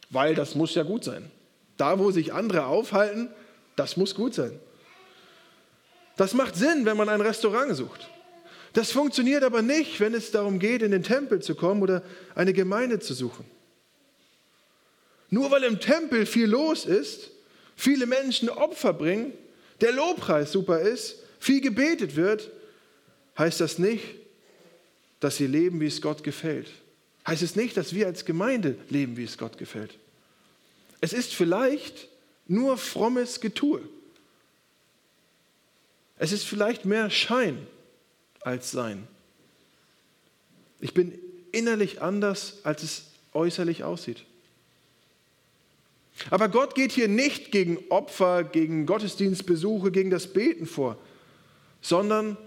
Weil 0.10 0.36
das 0.36 0.56
muss 0.56 0.74
ja 0.76 0.84
gut 0.84 1.04
sein. 1.04 1.30
Da, 1.76 2.00
wo 2.00 2.12
sich 2.12 2.34
andere 2.34 2.66
aufhalten, 2.66 3.30
das 3.76 3.98
muss 3.98 4.16
gut 4.16 4.34
sein. 4.34 4.58
Das 6.16 6.34
macht 6.34 6.56
Sinn, 6.56 6.86
wenn 6.86 6.96
man 6.96 7.10
ein 7.10 7.20
Restaurant 7.20 7.76
sucht. 7.76 8.08
Das 8.72 8.92
funktioniert 8.92 9.44
aber 9.44 9.62
nicht, 9.62 10.00
wenn 10.00 10.14
es 10.14 10.32
darum 10.32 10.60
geht, 10.60 10.82
in 10.82 10.92
den 10.92 11.04
Tempel 11.04 11.42
zu 11.42 11.56
kommen 11.56 11.82
oder 11.82 12.04
eine 12.36 12.54
Gemeinde 12.54 13.00
zu 13.00 13.14
suchen. 13.14 13.44
Nur 15.30 15.52
weil 15.52 15.66
im 15.66 15.82
Tempel 15.82 16.26
viel 16.26 16.48
los 16.48 16.86
ist, 16.86 17.32
viele 17.76 18.06
Menschen 18.06 18.48
Opfer 18.48 18.94
bringen, 18.94 19.34
der 19.82 19.92
Lobpreis 19.92 20.52
super 20.52 20.80
ist, 20.80 21.18
viel 21.40 21.62
gebetet 21.62 22.16
wird, 22.16 22.52
heißt 23.38 23.62
das 23.62 23.80
nicht, 23.80 24.04
dass 25.20 25.38
sie 25.38 25.48
leben, 25.48 25.80
wie 25.80 25.88
es 25.88 26.02
Gott 26.02 26.24
gefällt. 26.24 26.70
Heißt 27.28 27.42
es 27.42 27.56
nicht, 27.56 27.78
dass 27.78 27.94
wir 27.94 28.08
als 28.08 28.26
Gemeinde 28.26 28.76
leben, 28.90 29.18
wie 29.18 29.24
es 29.24 29.38
Gott 29.38 29.58
gefällt. 29.58 29.98
Es 31.02 31.14
ist 31.14 31.34
vielleicht 31.34 32.08
nur 32.48 32.78
frommes 32.78 33.40
Getue. 33.40 33.82
Es 36.18 36.32
ist 36.32 36.44
vielleicht 36.44 36.86
mehr 36.86 37.10
Schein 37.10 37.66
als 38.42 38.72
Sein. 38.72 39.08
Ich 40.82 40.94
bin 40.94 41.18
innerlich 41.52 42.02
anders, 42.02 42.58
als 42.64 42.84
es 42.84 43.04
äußerlich 43.34 43.84
aussieht. 43.84 44.26
Aber 46.30 46.50
Gott 46.50 46.76
geht 46.76 46.92
hier 46.92 47.08
nicht 47.08 47.52
gegen 47.52 47.78
Opfer, 47.90 48.44
gegen 48.44 48.86
Gottesdienstbesuche, 48.86 49.92
gegen 49.92 50.10
das 50.10 50.28
Beten 50.28 50.66
vor, 50.66 50.98
sondern 51.82 52.38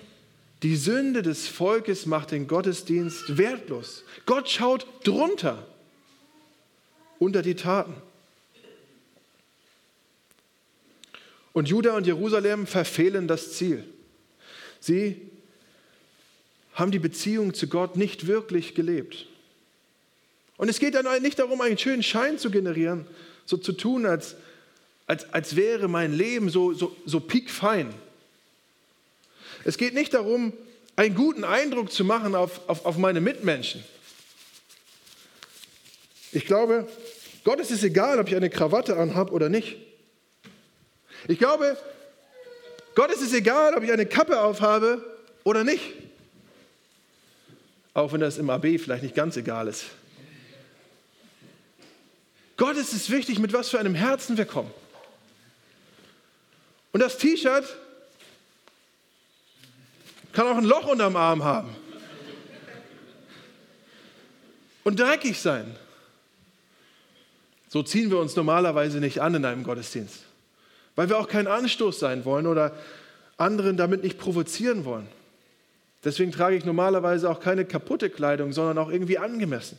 die 0.63 0.77
Sünde 0.77 1.23
des 1.23 1.49
Volkes 1.49 2.07
macht 2.07 2.31
den 2.31 2.47
Gottesdienst 2.47 3.37
wertlos. 3.37 4.05
Gott 4.27 4.49
schaut 4.49 4.87
drunter, 5.05 5.67
unter 7.19 7.43
die 7.43 7.55
Taten. 7.55 7.95
Und 11.53 11.69
Juda 11.69 11.97
und 11.97 12.07
Jerusalem 12.07 12.67
verfehlen 12.67 13.29
das 13.29 13.55
Ziel. 13.55 13.85
Sie 14.81 15.21
haben 16.75 16.91
die 16.91 16.99
Beziehung 16.99 17.55
zu 17.55 17.69
Gott 17.69 17.97
nicht 17.97 18.27
wirklich 18.27 18.75
gelebt. 18.75 19.27
Und 20.57 20.69
es 20.69 20.79
geht 20.79 20.95
dann 20.95 21.23
nicht 21.23 21.39
darum, 21.39 21.61
einen 21.61 21.77
schönen 21.77 22.03
Schein 22.03 22.39
zu 22.39 22.51
generieren, 22.51 23.07
so 23.53 23.59
zu 23.59 23.73
tun, 23.73 24.07
als, 24.07 24.35
als, 25.07 25.31
als 25.35 25.57
wäre 25.57 25.87
mein 25.87 26.15
Leben 26.15 26.49
so, 26.49 26.73
so, 26.73 26.97
so 27.05 27.21
piekfein. 27.21 27.93
Es 29.65 29.77
geht 29.77 29.93
nicht 29.93 30.15
darum, 30.15 30.55
einen 30.97 31.15
guten 31.15 31.45
Eindruck 31.45 31.93
zu 31.93 32.03
machen 32.03 32.35
auf, 32.35 32.67
auf, 32.67 32.87
auf 32.87 32.97
meine 32.97 33.21
Mitmenschen. 33.21 33.85
Ich 36.33 36.47
glaube, 36.47 36.89
Gott 37.45 37.61
ist 37.61 37.71
es 37.71 37.83
egal, 37.85 38.19
ob 38.19 38.29
ich 38.29 38.35
eine 38.35 38.49
Krawatte 38.49 38.97
anhabe 38.97 39.33
oder 39.33 39.51
nicht. 39.51 39.77
Ich 41.29 41.39
glaube, 41.39 41.77
Gott 42.95 43.13
ist 43.13 43.21
es 43.21 43.35
egal, 43.35 43.75
ob 43.75 43.83
ich 43.83 43.93
eine 43.93 44.07
Kappe 44.07 44.41
aufhabe 44.41 45.05
oder 45.45 45.63
nicht. 45.63 45.93
Auch 47.93 48.15
wenn 48.15 48.21
das 48.21 48.39
im 48.39 48.49
AB 48.49 48.79
vielleicht 48.79 49.03
nicht 49.03 49.15
ganz 49.15 49.37
egal 49.37 49.69
ist. 49.69 49.85
Gott 52.57 52.77
ist 52.77 52.93
es 52.93 53.11
wichtig, 53.11 53.39
mit 53.39 53.53
was 53.53 53.69
für 53.69 53.79
einem 53.79 53.95
Herzen 53.95 54.37
wir 54.37 54.45
kommen. 54.45 54.71
Und 56.93 57.01
das 57.01 57.19
T-Shirt 57.19 57.65
kann 60.33 60.47
auch 60.47 60.57
ein 60.57 60.65
Loch 60.65 60.87
unterm 60.87 61.17
Arm 61.17 61.45
haben 61.45 61.75
und 64.85 64.99
dreckig 64.99 65.41
sein. 65.41 65.77
So 67.69 67.83
ziehen 67.83 68.11
wir 68.11 68.19
uns 68.19 68.37
normalerweise 68.37 68.99
nicht 68.99 69.21
an 69.21 69.35
in 69.35 69.45
einem 69.45 69.65
Gottesdienst, 69.65 70.25
weil 70.95 71.09
wir 71.09 71.19
auch 71.19 71.29
kein 71.29 71.47
Anstoß 71.47 71.99
sein 71.99 72.25
wollen 72.25 72.47
oder 72.47 72.77
anderen 73.39 73.77
damit 73.77 74.03
nicht 74.03 74.19
provozieren 74.19 74.85
wollen. 74.85 75.09
Deswegen 76.05 76.33
trage 76.33 76.57
ich 76.57 76.65
normalerweise 76.65 77.31
auch 77.31 77.41
keine 77.41 77.65
kaputte 77.65 78.11
Kleidung, 78.11 78.53
sondern 78.53 78.77
auch 78.79 78.91
irgendwie 78.91 79.19
angemessen. 79.19 79.79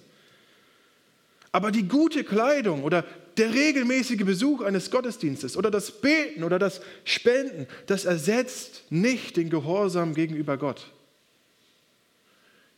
Aber 1.53 1.69
die 1.69 1.87
gute 1.87 2.23
Kleidung 2.23 2.83
oder 2.83 3.05
der 3.37 3.53
regelmäßige 3.53 4.25
Besuch 4.25 4.61
eines 4.61 4.89
Gottesdienstes 4.89 5.55
oder 5.55 5.69
das 5.69 5.91
Beten 6.01 6.43
oder 6.43 6.57
das 6.57 6.81
Spenden, 7.05 7.67
das 7.85 8.05
ersetzt 8.05 8.83
nicht 8.89 9.37
den 9.37 9.51
Gehorsam 9.51 10.15
gegenüber 10.15 10.57
Gott. 10.57 10.91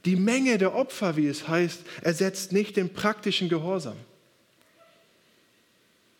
Die 0.03 0.17
Menge 0.17 0.58
der 0.58 0.75
Opfer, 0.75 1.15
wie 1.15 1.27
es 1.27 1.48
heißt, 1.48 1.79
ersetzt 2.01 2.51
nicht 2.51 2.75
den 2.75 2.94
praktischen 2.94 3.48
Gehorsam. 3.48 3.96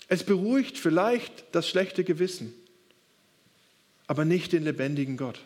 Es 0.08 0.24
beruhigt 0.24 0.78
vielleicht 0.78 1.44
das 1.52 1.68
schlechte 1.68 2.06
Gewissen, 2.06 2.54
aber 4.08 4.24
nicht 4.24 4.54
den 4.54 4.64
lebendigen 4.64 5.18
Gott. 5.18 5.42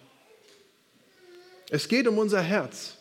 Es 1.71 1.87
geht 1.87 2.07
um 2.07 2.19
unser 2.19 2.41
Herz. 2.41 2.97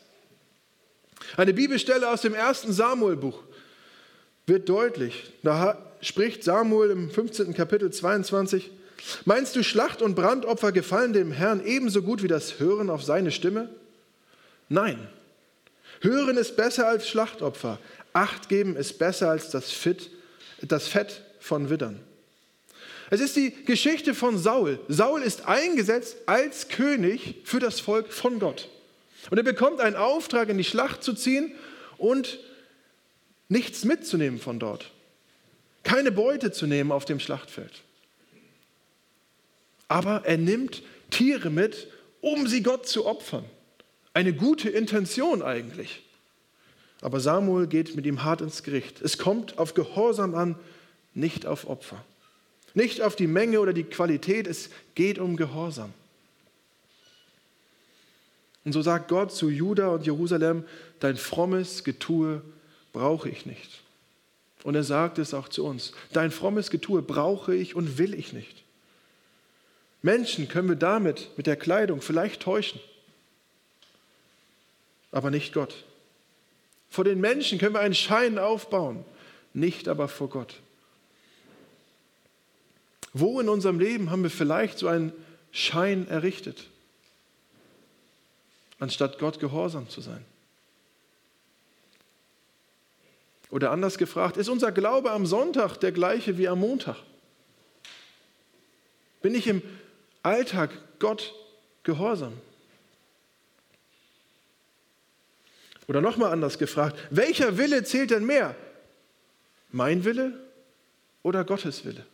Eine 1.36 1.52
Bibelstelle 1.52 2.08
aus 2.08 2.22
dem 2.22 2.34
ersten 2.34 2.72
Samuelbuch 2.72 3.47
wird 4.48 4.68
deutlich. 4.68 5.32
Da 5.42 5.78
spricht 6.00 6.44
Samuel 6.44 6.90
im 6.90 7.10
15. 7.10 7.54
Kapitel 7.54 7.90
22, 7.90 8.70
meinst 9.24 9.54
du, 9.56 9.62
Schlacht- 9.62 10.02
und 10.02 10.14
Brandopfer 10.14 10.72
gefallen 10.72 11.12
dem 11.12 11.32
Herrn 11.32 11.64
ebenso 11.64 12.02
gut 12.02 12.22
wie 12.22 12.28
das 12.28 12.58
Hören 12.58 12.90
auf 12.90 13.02
seine 13.02 13.30
Stimme? 13.30 13.68
Nein. 14.68 15.08
Hören 16.00 16.36
ist 16.36 16.56
besser 16.56 16.86
als 16.86 17.08
Schlachtopfer. 17.08 17.78
Acht 18.12 18.48
geben 18.48 18.76
ist 18.76 18.98
besser 18.98 19.30
als 19.30 19.50
das, 19.50 19.70
Fit, 19.70 20.10
das 20.62 20.88
Fett 20.88 21.22
von 21.40 21.70
Widdern. 21.70 22.00
Es 23.10 23.20
ist 23.20 23.36
die 23.36 23.52
Geschichte 23.64 24.14
von 24.14 24.38
Saul. 24.38 24.78
Saul 24.88 25.22
ist 25.22 25.46
eingesetzt 25.46 26.16
als 26.26 26.68
König 26.68 27.36
für 27.44 27.58
das 27.58 27.80
Volk 27.80 28.12
von 28.12 28.38
Gott. 28.38 28.68
Und 29.30 29.38
er 29.38 29.44
bekommt 29.44 29.80
einen 29.80 29.96
Auftrag, 29.96 30.48
in 30.48 30.58
die 30.58 30.64
Schlacht 30.64 31.02
zu 31.02 31.14
ziehen 31.14 31.52
und 31.96 32.38
nichts 33.48 33.84
mitzunehmen 33.84 34.38
von 34.38 34.58
dort. 34.58 34.92
Keine 35.82 36.12
Beute 36.12 36.52
zu 36.52 36.66
nehmen 36.66 36.92
auf 36.92 37.04
dem 37.04 37.20
Schlachtfeld. 37.20 37.82
Aber 39.88 40.22
er 40.26 40.36
nimmt 40.36 40.82
Tiere 41.10 41.50
mit, 41.50 41.88
um 42.20 42.46
sie 42.46 42.62
Gott 42.62 42.86
zu 42.86 43.06
opfern. 43.06 43.44
Eine 44.12 44.34
gute 44.34 44.68
Intention 44.68 45.42
eigentlich. 45.42 46.02
Aber 47.00 47.20
Samuel 47.20 47.66
geht 47.66 47.94
mit 47.96 48.04
ihm 48.06 48.24
hart 48.24 48.40
ins 48.40 48.62
Gericht. 48.62 49.00
Es 49.00 49.18
kommt 49.18 49.58
auf 49.58 49.74
Gehorsam 49.74 50.34
an, 50.34 50.56
nicht 51.14 51.46
auf 51.46 51.68
Opfer. 51.68 52.04
Nicht 52.74 53.00
auf 53.00 53.16
die 53.16 53.26
Menge 53.26 53.60
oder 53.60 53.72
die 53.72 53.84
Qualität, 53.84 54.46
es 54.46 54.70
geht 54.94 55.18
um 55.18 55.36
Gehorsam. 55.36 55.92
Und 58.64 58.72
so 58.72 58.82
sagt 58.82 59.08
Gott 59.08 59.32
zu 59.32 59.48
Juda 59.48 59.88
und 59.88 60.04
Jerusalem, 60.04 60.64
dein 61.00 61.16
frommes 61.16 61.84
Getue 61.84 62.42
brauche 62.92 63.28
ich 63.28 63.46
nicht. 63.46 63.80
Und 64.64 64.74
er 64.74 64.84
sagt 64.84 65.18
es 65.18 65.34
auch 65.34 65.48
zu 65.48 65.64
uns, 65.64 65.92
dein 66.12 66.30
frommes 66.30 66.70
Getue 66.70 67.02
brauche 67.02 67.54
ich 67.54 67.74
und 67.74 67.98
will 67.98 68.14
ich 68.14 68.32
nicht. 68.32 68.64
Menschen 70.02 70.48
können 70.48 70.68
wir 70.68 70.76
damit, 70.76 71.30
mit 71.36 71.46
der 71.46 71.56
Kleidung, 71.56 72.02
vielleicht 72.02 72.42
täuschen, 72.42 72.80
aber 75.10 75.30
nicht 75.30 75.52
Gott. 75.52 75.84
Vor 76.90 77.04
den 77.04 77.20
Menschen 77.20 77.58
können 77.58 77.74
wir 77.74 77.80
einen 77.80 77.94
Schein 77.94 78.38
aufbauen, 78.38 79.04
nicht 79.54 79.88
aber 79.88 80.08
vor 80.08 80.28
Gott. 80.28 80.60
Wo 83.12 83.40
in 83.40 83.48
unserem 83.48 83.80
Leben 83.80 84.10
haben 84.10 84.22
wir 84.22 84.30
vielleicht 84.30 84.78
so 84.78 84.88
einen 84.88 85.12
Schein 85.50 86.06
errichtet, 86.08 86.66
anstatt 88.78 89.18
Gott 89.18 89.40
gehorsam 89.40 89.88
zu 89.88 90.00
sein? 90.00 90.24
Oder 93.50 93.70
anders 93.70 93.98
gefragt, 93.98 94.36
ist 94.36 94.48
unser 94.48 94.72
Glaube 94.72 95.10
am 95.10 95.26
Sonntag 95.26 95.78
der 95.78 95.92
gleiche 95.92 96.36
wie 96.36 96.48
am 96.48 96.60
Montag? 96.60 96.96
Bin 99.22 99.34
ich 99.34 99.46
im 99.46 99.62
Alltag 100.22 100.70
Gott 100.98 101.34
gehorsam? 101.82 102.34
Oder 105.86 106.02
nochmal 106.02 106.32
anders 106.32 106.58
gefragt, 106.58 106.98
welcher 107.10 107.56
Wille 107.56 107.82
zählt 107.82 108.10
denn 108.10 108.26
mehr? 108.26 108.54
Mein 109.70 110.04
Wille 110.04 110.38
oder 111.22 111.44
Gottes 111.44 111.84
Wille? 111.86 112.04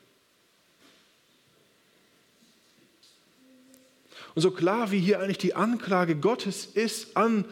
Und 4.34 4.42
so 4.42 4.50
klar 4.50 4.90
wie 4.90 5.00
hier 5.00 5.20
eigentlich 5.20 5.38
die 5.38 5.54
Anklage 5.54 6.16
Gottes 6.16 6.66
ist 6.66 7.16
an 7.16 7.44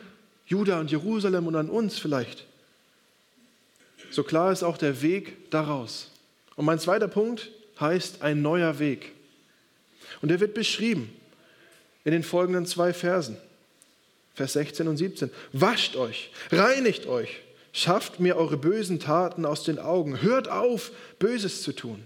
Juda 0.47 0.81
und 0.81 0.91
Jerusalem 0.91 1.47
und 1.47 1.57
an 1.57 1.71
uns 1.71 1.99
vielleicht, 1.99 2.47
so 4.12 4.23
klar 4.23 4.52
ist 4.52 4.62
auch 4.62 4.76
der 4.76 5.02
Weg 5.02 5.50
daraus. 5.50 6.11
Und 6.57 6.66
mein 6.66 6.78
zweiter 6.78 7.09
Punkt 7.09 7.50
heißt 7.81 8.23
ein 8.23 8.42
neuer 8.42 8.78
Weg. 8.78 9.12
Und 10.21 10.28
der 10.28 10.40
wird 10.40 10.54
beschrieben 10.54 11.12
in 12.04 12.12
den 12.12 12.23
folgenden 12.23 12.66
zwei 12.66 12.92
Versen, 12.92 13.37
Vers 14.35 14.54
16 14.54 14.88
und 14.88 14.97
17. 14.97 15.31
Wascht 15.52 15.97
euch, 15.97 16.31
reinigt 16.50 17.07
euch, 17.07 17.40
schafft 17.73 18.21
mir 18.21 18.37
eure 18.37 18.57
bösen 18.57 19.00
Taten 19.00 19.47
aus 19.47 19.64
den 19.64 19.78
Augen, 19.78 20.21
hört 20.21 20.49
auf, 20.49 20.90
Böses 21.19 21.62
zu 21.62 21.73
tun. 21.73 22.02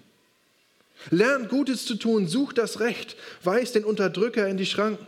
Lernt 1.11 1.49
Gutes 1.49 1.85
zu 1.87 1.97
tun, 1.97 2.27
sucht 2.27 2.59
das 2.59 2.81
Recht, 2.81 3.17
weist 3.43 3.75
den 3.75 3.85
Unterdrücker 3.85 4.49
in 4.49 4.57
die 4.57 4.67
Schranken, 4.67 5.07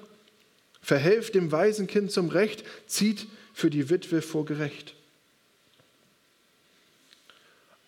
verhelft 0.83 1.35
dem 1.35 1.51
Waisenkind 1.53 2.11
zum 2.11 2.29
Recht, 2.29 2.65
zieht 2.87 3.27
für 3.55 3.71
die 3.71 3.89
Witwe 3.89 4.21
vor 4.21 4.45
Gericht. 4.45 4.95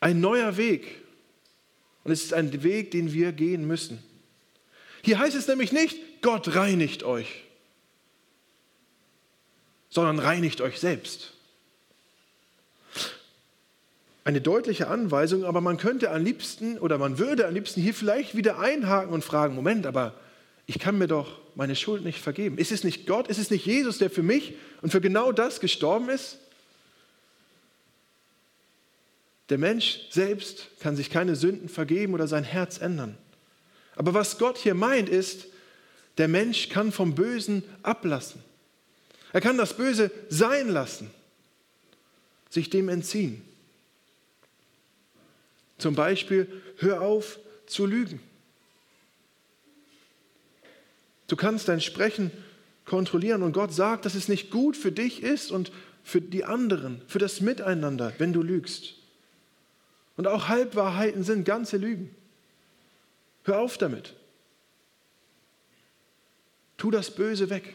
Ein 0.00 0.20
neuer 0.20 0.56
Weg. 0.56 1.02
Und 2.04 2.12
es 2.12 2.24
ist 2.24 2.34
ein 2.34 2.62
Weg, 2.62 2.90
den 2.90 3.12
wir 3.12 3.32
gehen 3.32 3.66
müssen. 3.66 4.02
Hier 5.02 5.18
heißt 5.18 5.36
es 5.36 5.46
nämlich 5.46 5.72
nicht, 5.72 5.98
Gott 6.22 6.54
reinigt 6.54 7.02
euch, 7.02 7.44
sondern 9.88 10.18
reinigt 10.18 10.60
euch 10.60 10.78
selbst. 10.78 11.34
Eine 14.24 14.40
deutliche 14.40 14.88
Anweisung, 14.88 15.44
aber 15.44 15.60
man 15.60 15.78
könnte 15.78 16.10
am 16.10 16.22
liebsten 16.22 16.78
oder 16.78 16.98
man 16.98 17.18
würde 17.18 17.46
am 17.46 17.54
liebsten 17.54 17.80
hier 17.80 17.94
vielleicht 17.94 18.36
wieder 18.36 18.58
einhaken 18.58 19.12
und 19.12 19.24
fragen, 19.24 19.54
Moment, 19.54 19.86
aber 19.86 20.14
ich 20.66 20.78
kann 20.78 20.98
mir 20.98 21.08
doch 21.08 21.38
meine 21.54 21.74
Schuld 21.74 22.04
nicht 22.04 22.20
vergeben. 22.20 22.58
Ist 22.58 22.70
es 22.70 22.84
nicht 22.84 23.06
Gott, 23.06 23.28
ist 23.28 23.38
es 23.38 23.50
nicht 23.50 23.66
Jesus, 23.66 23.98
der 23.98 24.10
für 24.10 24.22
mich 24.22 24.54
und 24.82 24.90
für 24.90 25.00
genau 25.00 25.32
das 25.32 25.60
gestorben 25.60 26.10
ist? 26.10 26.38
Der 29.50 29.58
Mensch 29.58 30.06
selbst 30.10 30.68
kann 30.78 30.96
sich 30.96 31.10
keine 31.10 31.34
Sünden 31.34 31.68
vergeben 31.68 32.14
oder 32.14 32.28
sein 32.28 32.44
Herz 32.44 32.78
ändern. 32.80 33.18
Aber 33.96 34.14
was 34.14 34.38
Gott 34.38 34.56
hier 34.56 34.74
meint 34.74 35.08
ist, 35.08 35.48
der 36.18 36.28
Mensch 36.28 36.68
kann 36.68 36.92
vom 36.92 37.16
Bösen 37.16 37.64
ablassen. 37.82 38.42
Er 39.32 39.40
kann 39.40 39.58
das 39.58 39.76
Böse 39.76 40.12
sein 40.28 40.68
lassen, 40.68 41.10
sich 42.48 42.70
dem 42.70 42.88
entziehen. 42.88 43.42
Zum 45.78 45.94
Beispiel, 45.94 46.46
hör 46.78 47.02
auf 47.02 47.40
zu 47.66 47.86
lügen. 47.86 48.20
Du 51.26 51.36
kannst 51.36 51.68
dein 51.68 51.80
Sprechen 51.80 52.30
kontrollieren 52.84 53.42
und 53.42 53.52
Gott 53.52 53.72
sagt, 53.72 54.04
dass 54.04 54.14
es 54.14 54.28
nicht 54.28 54.50
gut 54.50 54.76
für 54.76 54.92
dich 54.92 55.22
ist 55.22 55.50
und 55.50 55.72
für 56.04 56.20
die 56.20 56.44
anderen, 56.44 57.02
für 57.06 57.18
das 57.18 57.40
Miteinander, 57.40 58.12
wenn 58.18 58.32
du 58.32 58.42
lügst. 58.42 58.99
Und 60.16 60.26
auch 60.26 60.48
Halbwahrheiten 60.48 61.22
sind 61.22 61.44
ganze 61.44 61.76
Lügen. 61.76 62.14
Hör 63.44 63.60
auf 63.60 63.78
damit. 63.78 64.14
Tu 66.76 66.90
das 66.90 67.10
Böse 67.10 67.50
weg. 67.50 67.74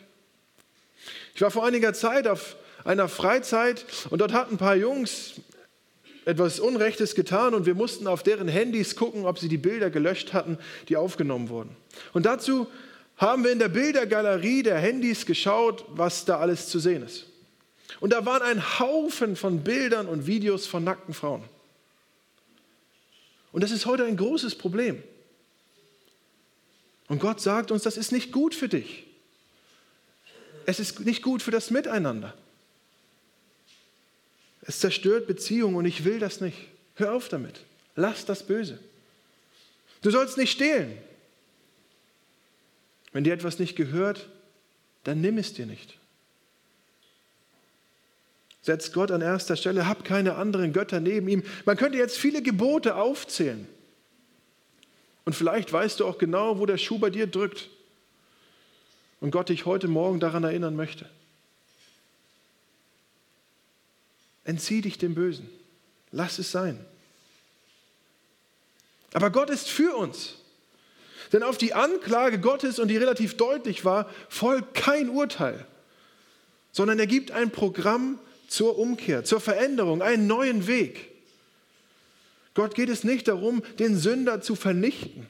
Ich 1.34 1.42
war 1.42 1.51
vor 1.51 1.65
einiger 1.65 1.94
Zeit 1.94 2.27
auf 2.27 2.56
einer 2.84 3.10
Freizeit 3.10 3.86
und 4.10 4.20
dort 4.20 4.34
hatten 4.34 4.56
ein 4.56 4.58
paar 4.58 4.75
Jungs 4.75 5.34
etwas 6.25 6.60
Unrechtes 6.60 7.13
getan 7.13 7.54
und 7.54 7.65
wir 7.65 7.75
mussten 7.75 8.08
auf 8.08 8.24
deren 8.24 8.48
Handys 8.48 8.96
gucken, 8.96 9.25
ob 9.25 9.38
sie 9.38 9.48
die 9.48 9.58
Bilder 9.58 9.89
gelöscht 9.89 10.34
hatten, 10.34 10.58
die 10.89 10.98
aufgenommen 10.98 11.50
wurden. 11.50 11.75
Und 12.13 12.25
dazu 12.25 12.68
haben 13.18 13.44
wir 13.44 13.51
in 13.51 13.60
der 13.60 13.70
Bildergalerie 13.70 14.63
der 14.63 14.77
Handys 14.77 15.25
geschaut, 15.25 15.86
was 15.89 16.25
da 16.25 16.39
alles 16.39 16.68
zu 16.70 16.80
sehen 16.80 17.04
ist. 17.04 17.27
Und 18.00 18.12
da 18.12 18.25
waren 18.25 18.42
ein 18.42 18.80
Haufen 18.80 19.36
von 19.36 19.63
Bildern 19.63 20.08
und 20.08 20.27
Videos 20.27 20.65
von 20.68 20.84
nackten 20.84 21.13
Frauen. 21.13 21.44
Und 23.55 23.61
das 23.61 23.72
ist 23.72 23.85
heute 23.85 24.03
ein 24.03 24.18
großes 24.18 24.55
Problem. 24.55 25.01
Und 27.07 27.20
Gott 27.20 27.39
sagt 27.39 27.72
uns, 27.72 27.83
das 27.83 27.96
ist 27.96 28.11
nicht 28.11 28.33
gut 28.33 28.53
für 28.53 28.68
dich. 28.68 29.05
Es 30.65 30.81
ist 30.81 31.00
nicht 31.00 31.22
gut 31.22 31.41
für 31.41 31.51
das 31.51 31.72
Miteinander. 31.72 32.33
Es 34.63 34.81
zerstört 34.81 35.25
Beziehungen 35.25 35.77
und 35.77 35.85
ich 35.85 36.03
will 36.03 36.20
das 36.20 36.41
nicht. 36.41 36.57
Hör 36.96 37.13
auf 37.13 37.29
damit. 37.29 37.61
Lass 37.96 38.25
das 38.25 38.46
Böse. 38.46 38.77
Du 40.01 40.11
sollst 40.11 40.37
nicht 40.37 40.51
stehlen. 40.51 40.98
Wenn 43.13 43.24
dir 43.24 43.33
etwas 43.33 43.57
nicht 43.57 43.77
gehört, 43.77 44.27
dann 45.05 45.22
nimm 45.22 45.37
es 45.37 45.53
dir 45.53 45.65
nicht. 45.65 45.98
Setz 48.66 48.92
Gott 48.92 49.12
an 49.12 49.22
erster 49.22 49.56
Stelle, 49.56 49.86
hab 49.86 50.04
keine 50.04 50.38
anderen 50.38 50.74
Götter 50.74 51.00
neben 51.00 51.28
ihm. 51.28 51.44
Man 51.66 51.78
könnte 51.78 52.00
jetzt 52.00 52.18
viele 52.18 52.42
Gebote 52.42 52.96
aufzählen. 52.96 53.68
Und 55.24 55.36
vielleicht 55.36 55.72
weißt 55.72 56.00
du 56.00 56.08
auch 56.08 56.18
genau, 56.18 56.58
wo 56.58 56.66
der 56.66 56.80
Schuh 56.80 56.98
bei 56.98 57.12
dir 57.12 57.28
drückt. 57.28 57.70
Und 59.22 59.30
Gott 59.30 59.50
dich 59.50 59.68
heute 59.68 59.88
Morgen 59.88 60.20
daran 60.20 60.44
erinnern 60.44 60.75
möchte. 60.75 61.08
Entzieh 64.46 64.82
dich 64.82 64.98
dem 64.98 65.14
Bösen. 65.14 65.48
Lass 66.12 66.40
es 66.40 66.51
sein. 66.51 66.84
Aber 69.14 69.30
Gott 69.30 69.51
ist 69.51 69.70
für 69.70 69.96
uns. 69.96 70.38
Denn 71.32 71.44
auf 71.44 71.60
die 71.60 71.75
Anklage 71.75 72.40
Gottes, 72.40 72.80
und 72.80 72.88
die 72.88 72.98
relativ 72.98 73.38
deutlich 73.38 73.86
war, 73.86 74.10
folgt 74.28 74.74
kein 74.74 75.10
Urteil, 75.10 75.68
sondern 76.72 76.98
er 76.98 77.06
gibt 77.06 77.30
ein 77.30 77.51
Programm 77.51 78.18
zur 78.55 78.79
Umkehr, 78.79 79.25
zur 79.25 79.41
Veränderung, 79.41 80.01
einen 80.01 80.27
neuen 80.27 80.65
Weg. 80.65 81.11
Gott 82.53 82.74
geht 82.74 82.87
es 82.87 83.03
nicht 83.03 83.27
darum, 83.27 83.61
den 83.79 83.98
Sünder 83.98 84.39
zu 84.39 84.55
vernichten, 84.55 85.27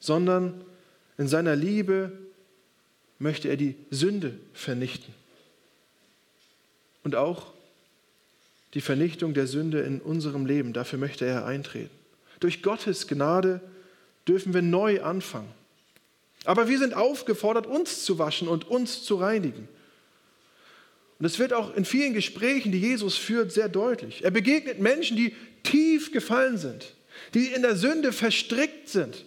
sondern 0.00 0.64
in 1.18 1.28
seiner 1.28 1.54
Liebe 1.54 2.10
möchte 3.20 3.48
er 3.48 3.56
die 3.56 3.76
Sünde 3.90 4.40
vernichten. 4.52 5.14
Und 7.04 7.14
auch 7.14 7.52
die 8.74 8.80
Vernichtung 8.80 9.34
der 9.34 9.46
Sünde 9.46 9.82
in 9.82 10.00
unserem 10.00 10.44
Leben, 10.44 10.72
dafür 10.72 10.98
möchte 10.98 11.24
er 11.26 11.46
eintreten. 11.46 11.94
Durch 12.40 12.60
Gottes 12.62 13.06
Gnade 13.06 13.60
dürfen 14.26 14.52
wir 14.52 14.62
neu 14.62 15.00
anfangen. 15.02 15.48
Aber 16.44 16.68
wir 16.68 16.78
sind 16.80 16.94
aufgefordert, 16.94 17.68
uns 17.68 18.04
zu 18.04 18.18
waschen 18.18 18.48
und 18.48 18.68
uns 18.68 19.04
zu 19.04 19.14
reinigen. 19.14 19.68
Und 21.18 21.26
es 21.26 21.38
wird 21.38 21.52
auch 21.52 21.74
in 21.74 21.84
vielen 21.84 22.14
Gesprächen, 22.14 22.70
die 22.70 22.78
Jesus 22.78 23.16
führt, 23.16 23.52
sehr 23.52 23.68
deutlich. 23.68 24.24
Er 24.24 24.30
begegnet 24.30 24.78
Menschen, 24.78 25.16
die 25.16 25.34
tief 25.64 26.12
gefallen 26.12 26.58
sind, 26.58 26.94
die 27.34 27.46
in 27.46 27.62
der 27.62 27.76
Sünde 27.76 28.12
verstrickt 28.12 28.88
sind. 28.88 29.24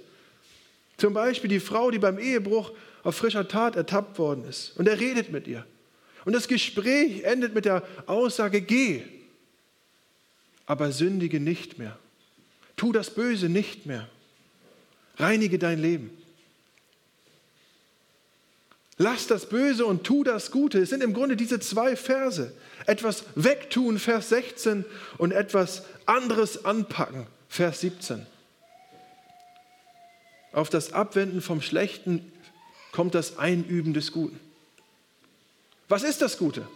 Zum 0.98 1.14
Beispiel 1.14 1.50
die 1.50 1.60
Frau, 1.60 1.92
die 1.92 2.00
beim 2.00 2.18
Ehebruch 2.18 2.72
auf 3.04 3.16
frischer 3.16 3.48
Tat 3.48 3.76
ertappt 3.76 4.18
worden 4.20 4.46
ist. 4.48 4.78
Und 4.78 4.88
er 4.88 5.00
redet 5.00 5.32
mit 5.32 5.48
ihr. 5.48 5.66
Und 6.24 6.34
das 6.34 6.48
Gespräch 6.48 7.24
endet 7.24 7.54
mit 7.54 7.66
der 7.66 7.84
Aussage, 8.06 8.62
geh, 8.62 9.02
aber 10.66 10.92
sündige 10.92 11.40
nicht 11.40 11.80
mehr. 11.80 11.98
Tu 12.78 12.92
das 12.92 13.14
Böse 13.14 13.50
nicht 13.50 13.86
mehr. 13.86 14.08
Reinige 15.18 15.60
dein 15.60 15.80
Leben. 15.80 16.21
Lass 19.02 19.26
das 19.26 19.48
Böse 19.48 19.88
und 19.88 20.04
tu 20.04 20.24
das 20.24 20.52
Gute. 20.52 20.78
Es 20.78 20.92
sind 20.92 21.02
im 21.02 21.16
Grunde 21.16 21.36
diese 21.36 21.60
zwei 21.60 21.96
Verse. 21.96 22.54
Etwas 22.86 23.24
wegtun, 23.34 23.98
Vers 23.98 24.30
16, 24.30 24.86
und 25.18 25.32
etwas 25.32 25.86
anderes 26.06 26.66
anpacken, 26.66 27.26
Vers 27.50 27.80
17. 27.80 28.28
Auf 30.52 30.70
das 30.70 30.94
Abwenden 30.94 31.42
vom 31.42 31.64
Schlechten 31.64 32.32
kommt 32.92 33.16
das 33.16 33.40
Einüben 33.40 33.96
des 33.96 34.12
Guten. 34.12 34.40
Was 35.90 36.04
ist 36.04 36.22
das 36.22 36.38
Gute? 36.38 36.68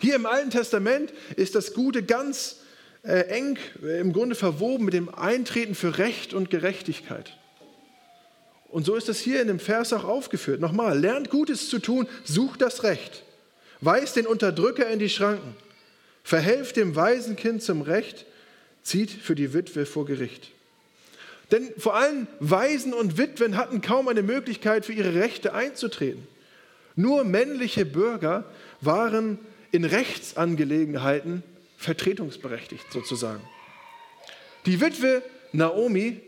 Hier 0.00 0.14
im 0.14 0.24
Alten 0.24 0.48
Testament 0.48 1.12
ist 1.36 1.54
das 1.54 1.74
Gute 1.74 2.02
ganz 2.02 2.60
äh, 3.02 3.26
eng 3.28 3.58
äh, 3.82 4.00
im 4.00 4.14
Grunde 4.14 4.36
verwoben 4.36 4.86
mit 4.86 4.94
dem 4.94 5.14
Eintreten 5.14 5.74
für 5.74 5.98
Recht 5.98 6.32
und 6.32 6.48
Gerechtigkeit. 6.48 7.36
Und 8.76 8.84
so 8.84 8.94
ist 8.94 9.08
es 9.08 9.20
hier 9.20 9.40
in 9.40 9.48
dem 9.48 9.58
Vers 9.58 9.94
auch 9.94 10.04
aufgeführt. 10.04 10.60
Nochmal, 10.60 10.98
lernt 10.98 11.30
Gutes 11.30 11.70
zu 11.70 11.78
tun, 11.78 12.06
sucht 12.24 12.60
das 12.60 12.82
Recht, 12.82 13.22
weist 13.80 14.16
den 14.16 14.26
Unterdrücker 14.26 14.86
in 14.90 14.98
die 14.98 15.08
Schranken, 15.08 15.56
verhelft 16.22 16.76
dem 16.76 16.94
Waisenkind 16.94 17.62
zum 17.62 17.80
Recht, 17.80 18.26
zieht 18.82 19.10
für 19.10 19.34
die 19.34 19.54
Witwe 19.54 19.86
vor 19.86 20.04
Gericht. 20.04 20.50
Denn 21.52 21.72
vor 21.78 21.94
allem 21.94 22.26
Waisen 22.38 22.92
und 22.92 23.16
Witwen 23.16 23.56
hatten 23.56 23.80
kaum 23.80 24.08
eine 24.08 24.22
Möglichkeit, 24.22 24.84
für 24.84 24.92
ihre 24.92 25.14
Rechte 25.14 25.54
einzutreten. 25.54 26.28
Nur 26.96 27.24
männliche 27.24 27.86
Bürger 27.86 28.44
waren 28.82 29.38
in 29.72 29.86
Rechtsangelegenheiten 29.86 31.42
vertretungsberechtigt 31.78 32.92
sozusagen. 32.92 33.40
Die 34.66 34.82
Witwe 34.82 35.22
Naomi 35.52 36.20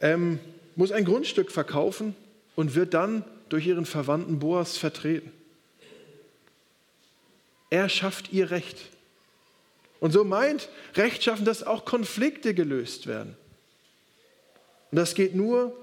ähm, 0.00 0.40
muss 0.76 0.92
ein 0.92 1.04
Grundstück 1.04 1.50
verkaufen 1.50 2.14
und 2.56 2.74
wird 2.74 2.94
dann 2.94 3.24
durch 3.48 3.66
ihren 3.66 3.86
Verwandten 3.86 4.38
Boas 4.38 4.76
vertreten. 4.78 5.30
Er 7.70 7.88
schafft 7.88 8.32
ihr 8.32 8.50
Recht. 8.50 8.78
Und 10.00 10.12
so 10.12 10.24
meint 10.24 10.68
Rechtschaffen, 10.94 11.44
dass 11.44 11.62
auch 11.62 11.84
Konflikte 11.84 12.54
gelöst 12.54 13.06
werden. 13.06 13.36
Und 14.90 14.96
das 14.96 15.14
geht 15.14 15.34
nur, 15.34 15.76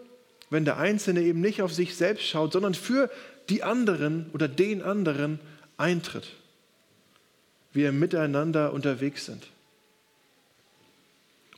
wenn 0.49 0.65
der 0.65 0.77
Einzelne 0.77 1.21
eben 1.21 1.41
nicht 1.41 1.61
auf 1.61 1.73
sich 1.73 1.95
selbst 1.95 2.25
schaut, 2.25 2.53
sondern 2.53 2.73
für 2.73 3.09
die 3.49 3.63
anderen 3.63 4.29
oder 4.33 4.47
den 4.47 4.81
anderen 4.81 5.39
eintritt. 5.77 6.27
Wir 7.71 7.91
miteinander 7.91 8.73
unterwegs 8.73 9.25
sind. 9.25 9.47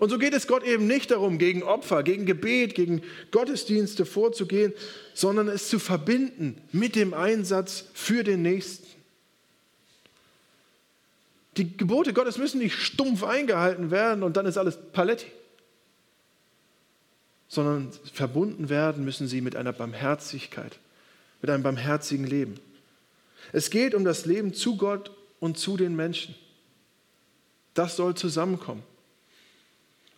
Und 0.02 0.10
so 0.10 0.18
geht 0.18 0.34
es 0.34 0.48
Gott 0.48 0.64
eben 0.64 0.88
nicht 0.88 1.12
darum, 1.12 1.38
gegen 1.38 1.62
Opfer, 1.62 2.02
gegen 2.02 2.26
Gebet, 2.26 2.74
gegen 2.74 3.04
Gottesdienste 3.30 4.04
vorzugehen, 4.04 4.74
sondern 5.14 5.48
es 5.48 5.70
zu 5.70 5.78
verbinden 5.78 6.60
mit 6.72 6.96
dem 6.96 7.14
Einsatz 7.14 7.86
für 7.94 8.24
den 8.24 8.42
Nächsten. 8.42 8.88
Die 11.56 11.78
Gebote 11.78 12.14
Gottes 12.14 12.40
müssen 12.40 12.58
nicht 12.58 12.74
stumpf 12.74 13.24
eingehalten 13.24 13.92
werden 13.92 14.24
und 14.24 14.38
dann 14.38 14.48
ist 14.48 14.58
alles 14.58 14.80
Paletti, 14.92 15.28
sondern 17.48 17.92
verbunden 18.12 18.70
werden 18.70 19.06
müssen 19.06 19.28
sie 19.28 19.42
mit 19.42 19.56
einer 19.56 19.72
Barmherzigkeit, 19.72 20.80
mit 21.44 21.52
einem 21.52 21.62
barmherzigen 21.62 22.26
Leben. 22.26 22.60
Es 23.52 23.70
geht 23.70 23.94
um 23.94 24.04
das 24.04 24.26
Leben 24.26 24.56
zu 24.56 24.78
Gott 24.78 25.12
und 25.40 25.60
zu 25.60 25.78
den 25.78 25.96
Menschen. 25.96 26.34
Das 27.76 27.98
soll 27.98 28.16
zusammenkommen. 28.16 28.82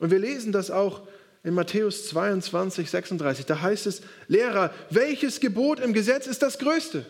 Und 0.04 0.12
wir 0.12 0.20
lesen 0.20 0.52
das 0.52 0.70
auch 0.70 1.00
in 1.46 1.54
Matthäus 1.54 2.10
22, 2.10 2.89
36. 2.89 3.46
Da 3.46 3.62
heißt 3.62 3.88
es, 3.88 4.02
Lehrer, 4.28 4.74
welches 4.89 5.39
Gebot 5.39 5.80
im 5.80 5.94
Gesetz 5.94 6.28
ist 6.28 6.42
das 6.42 6.60
größte? 6.60 7.06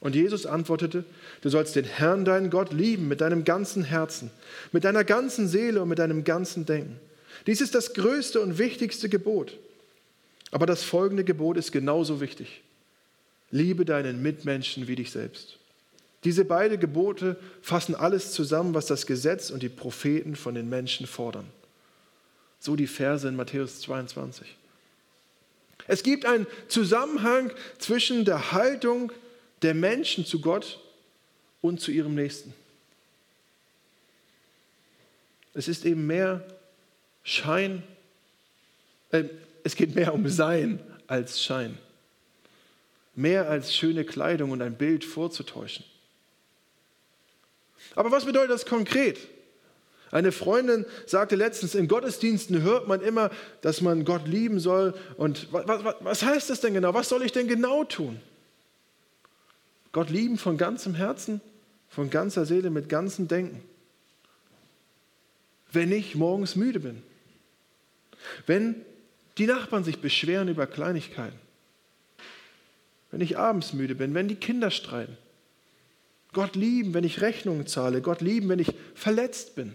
Und 0.00 0.14
Jesus 0.14 0.44
antwortete, 0.44 1.06
du 1.40 1.48
sollst 1.48 1.76
den 1.76 1.86
Herrn, 1.86 2.26
deinen 2.26 2.50
Gott, 2.50 2.74
lieben 2.74 3.08
mit 3.08 3.22
deinem 3.22 3.44
ganzen 3.44 3.84
Herzen, 3.84 4.30
mit 4.70 4.84
deiner 4.84 5.02
ganzen 5.02 5.48
Seele 5.48 5.80
und 5.80 5.88
mit 5.88 5.98
deinem 5.98 6.24
ganzen 6.24 6.66
Denken. 6.66 7.00
Dies 7.46 7.62
ist 7.62 7.74
das 7.74 7.94
größte 7.94 8.38
und 8.42 8.58
wichtigste 8.58 9.08
Gebot. 9.08 9.56
Aber 10.50 10.66
das 10.66 10.82
folgende 10.82 11.24
Gebot 11.24 11.56
ist 11.56 11.72
genauso 11.72 12.20
wichtig. 12.20 12.60
Liebe 13.50 13.86
deinen 13.86 14.20
Mitmenschen 14.20 14.88
wie 14.88 14.96
dich 14.96 15.10
selbst. 15.10 15.56
Diese 16.24 16.44
beiden 16.44 16.78
Gebote 16.78 17.38
fassen 17.62 17.94
alles 17.94 18.32
zusammen, 18.32 18.74
was 18.74 18.84
das 18.84 19.06
Gesetz 19.06 19.48
und 19.48 19.62
die 19.62 19.70
Propheten 19.70 20.36
von 20.36 20.54
den 20.54 20.68
Menschen 20.68 21.06
fordern. 21.06 21.46
So 22.64 22.76
die 22.76 22.86
Verse 22.86 23.28
in 23.28 23.36
Matthäus 23.36 23.82
22. 23.82 24.56
Es 25.86 26.02
gibt 26.02 26.24
einen 26.24 26.46
Zusammenhang 26.68 27.52
zwischen 27.78 28.24
der 28.24 28.52
Haltung 28.52 29.12
der 29.60 29.74
Menschen 29.74 30.24
zu 30.24 30.40
Gott 30.40 30.80
und 31.60 31.82
zu 31.82 31.90
ihrem 31.90 32.14
Nächsten. 32.14 32.54
Es 35.52 35.68
ist 35.68 35.84
eben 35.84 36.06
mehr 36.06 36.42
Schein, 37.22 37.82
äh, 39.10 39.24
es 39.62 39.76
geht 39.76 39.94
mehr 39.94 40.14
um 40.14 40.26
Sein 40.26 40.80
als 41.06 41.42
Schein. 41.42 41.76
Mehr 43.14 43.50
als 43.50 43.76
schöne 43.76 44.06
Kleidung 44.06 44.52
und 44.52 44.62
ein 44.62 44.78
Bild 44.78 45.04
vorzutäuschen. 45.04 45.84
Aber 47.94 48.10
was 48.10 48.24
bedeutet 48.24 48.52
das 48.52 48.64
konkret? 48.64 49.18
Eine 50.14 50.30
Freundin 50.30 50.86
sagte 51.06 51.34
letztens, 51.34 51.74
in 51.74 51.88
Gottesdiensten 51.88 52.62
hört 52.62 52.86
man 52.86 53.00
immer, 53.00 53.32
dass 53.62 53.80
man 53.80 54.04
Gott 54.04 54.28
lieben 54.28 54.60
soll. 54.60 54.94
Und 55.16 55.52
was, 55.52 55.66
was, 55.66 55.96
was 55.98 56.22
heißt 56.22 56.50
das 56.50 56.60
denn 56.60 56.72
genau? 56.72 56.94
Was 56.94 57.08
soll 57.08 57.24
ich 57.24 57.32
denn 57.32 57.48
genau 57.48 57.82
tun? 57.82 58.20
Gott 59.90 60.10
lieben 60.10 60.38
von 60.38 60.56
ganzem 60.56 60.94
Herzen, 60.94 61.40
von 61.88 62.10
ganzer 62.10 62.46
Seele, 62.46 62.70
mit 62.70 62.88
ganzem 62.88 63.26
Denken. 63.26 63.60
Wenn 65.72 65.90
ich 65.90 66.14
morgens 66.14 66.54
müde 66.54 66.78
bin. 66.78 67.02
Wenn 68.46 68.76
die 69.36 69.46
Nachbarn 69.46 69.82
sich 69.82 69.98
beschweren 69.98 70.46
über 70.46 70.68
Kleinigkeiten. 70.68 71.40
Wenn 73.10 73.20
ich 73.20 73.36
abends 73.36 73.72
müde 73.72 73.96
bin, 73.96 74.14
wenn 74.14 74.28
die 74.28 74.36
Kinder 74.36 74.70
streiten. 74.70 75.16
Gott 76.32 76.54
lieben, 76.54 76.94
wenn 76.94 77.02
ich 77.02 77.20
Rechnungen 77.20 77.66
zahle. 77.66 78.00
Gott 78.00 78.20
lieben, 78.20 78.48
wenn 78.48 78.60
ich 78.60 78.72
verletzt 78.94 79.56
bin. 79.56 79.74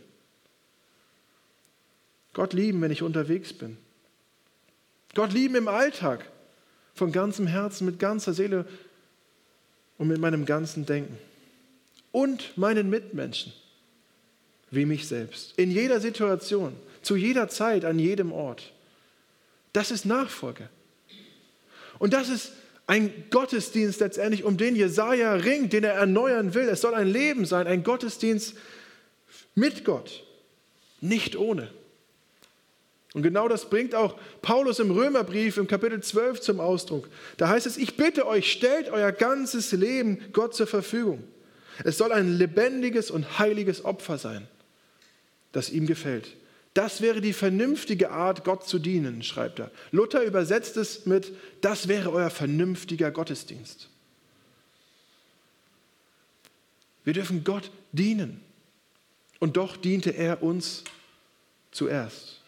Gott 2.33 2.53
lieben, 2.53 2.81
wenn 2.81 2.91
ich 2.91 3.01
unterwegs 3.01 3.53
bin. 3.53 3.77
Gott 5.15 5.33
lieben 5.33 5.55
im 5.55 5.67
Alltag, 5.67 6.25
von 6.93 7.11
ganzem 7.11 7.47
Herzen, 7.47 7.85
mit 7.85 7.97
ganzer 7.97 8.33
Seele 8.33 8.65
und 9.97 10.07
mit 10.07 10.19
meinem 10.19 10.45
ganzen 10.45 10.85
Denken. 10.85 11.17
Und 12.11 12.57
meinen 12.57 12.89
Mitmenschen, 12.89 13.53
wie 14.71 14.85
mich 14.85 15.07
selbst. 15.07 15.53
In 15.57 15.71
jeder 15.71 15.99
Situation, 15.99 16.75
zu 17.01 17.15
jeder 17.15 17.47
Zeit, 17.49 17.85
an 17.85 17.99
jedem 17.99 18.31
Ort. 18.31 18.73
Das 19.73 19.91
ist 19.91 20.05
Nachfolge. 20.05 20.69
Und 21.99 22.13
das 22.13 22.29
ist 22.29 22.51
ein 22.87 23.13
Gottesdienst 23.29 23.99
letztendlich, 23.99 24.43
um 24.43 24.57
den 24.57 24.75
Jesaja 24.75 25.33
ringt, 25.33 25.73
den 25.73 25.83
er 25.83 25.93
erneuern 25.93 26.55
will. 26.55 26.67
Es 26.67 26.81
soll 26.81 26.95
ein 26.95 27.07
Leben 27.07 27.45
sein, 27.45 27.67
ein 27.67 27.83
Gottesdienst 27.83 28.55
mit 29.53 29.85
Gott, 29.85 30.23
nicht 30.99 31.35
ohne. 31.35 31.69
Und 33.13 33.23
genau 33.23 33.47
das 33.47 33.69
bringt 33.69 33.95
auch 33.95 34.19
Paulus 34.41 34.79
im 34.79 34.91
Römerbrief 34.91 35.57
im 35.57 35.67
Kapitel 35.67 36.01
12 36.01 36.41
zum 36.41 36.59
Ausdruck. 36.59 37.09
Da 37.37 37.49
heißt 37.49 37.65
es, 37.65 37.77
ich 37.77 37.97
bitte 37.97 38.27
euch, 38.27 38.51
stellt 38.51 38.89
euer 38.89 39.11
ganzes 39.11 39.71
Leben 39.71 40.19
Gott 40.31 40.53
zur 40.53 40.67
Verfügung. 40.67 41.23
Es 41.83 41.97
soll 41.97 42.11
ein 42.11 42.37
lebendiges 42.37 43.09
und 43.09 43.39
heiliges 43.39 43.83
Opfer 43.83 44.17
sein, 44.17 44.47
das 45.51 45.69
ihm 45.69 45.87
gefällt. 45.87 46.35
Das 46.75 47.01
wäre 47.01 47.19
die 47.19 47.33
vernünftige 47.33 48.11
Art, 48.11 48.43
Gott 48.43 48.67
zu 48.67 48.77
dienen, 48.77 49.23
schreibt 49.23 49.59
er. 49.59 49.71
Luther 49.91 50.23
übersetzt 50.23 50.77
es 50.77 51.07
mit, 51.07 51.33
das 51.61 51.87
wäre 51.87 52.11
euer 52.11 52.29
vernünftiger 52.29 53.09
Gottesdienst. 53.09 53.89
Wir 57.03 57.13
dürfen 57.13 57.43
Gott 57.43 57.71
dienen. 57.91 58.41
Und 59.39 59.57
doch 59.57 59.77
diente 59.77 60.11
er 60.11 60.43
uns 60.43 60.83
zuerst. 61.71 62.38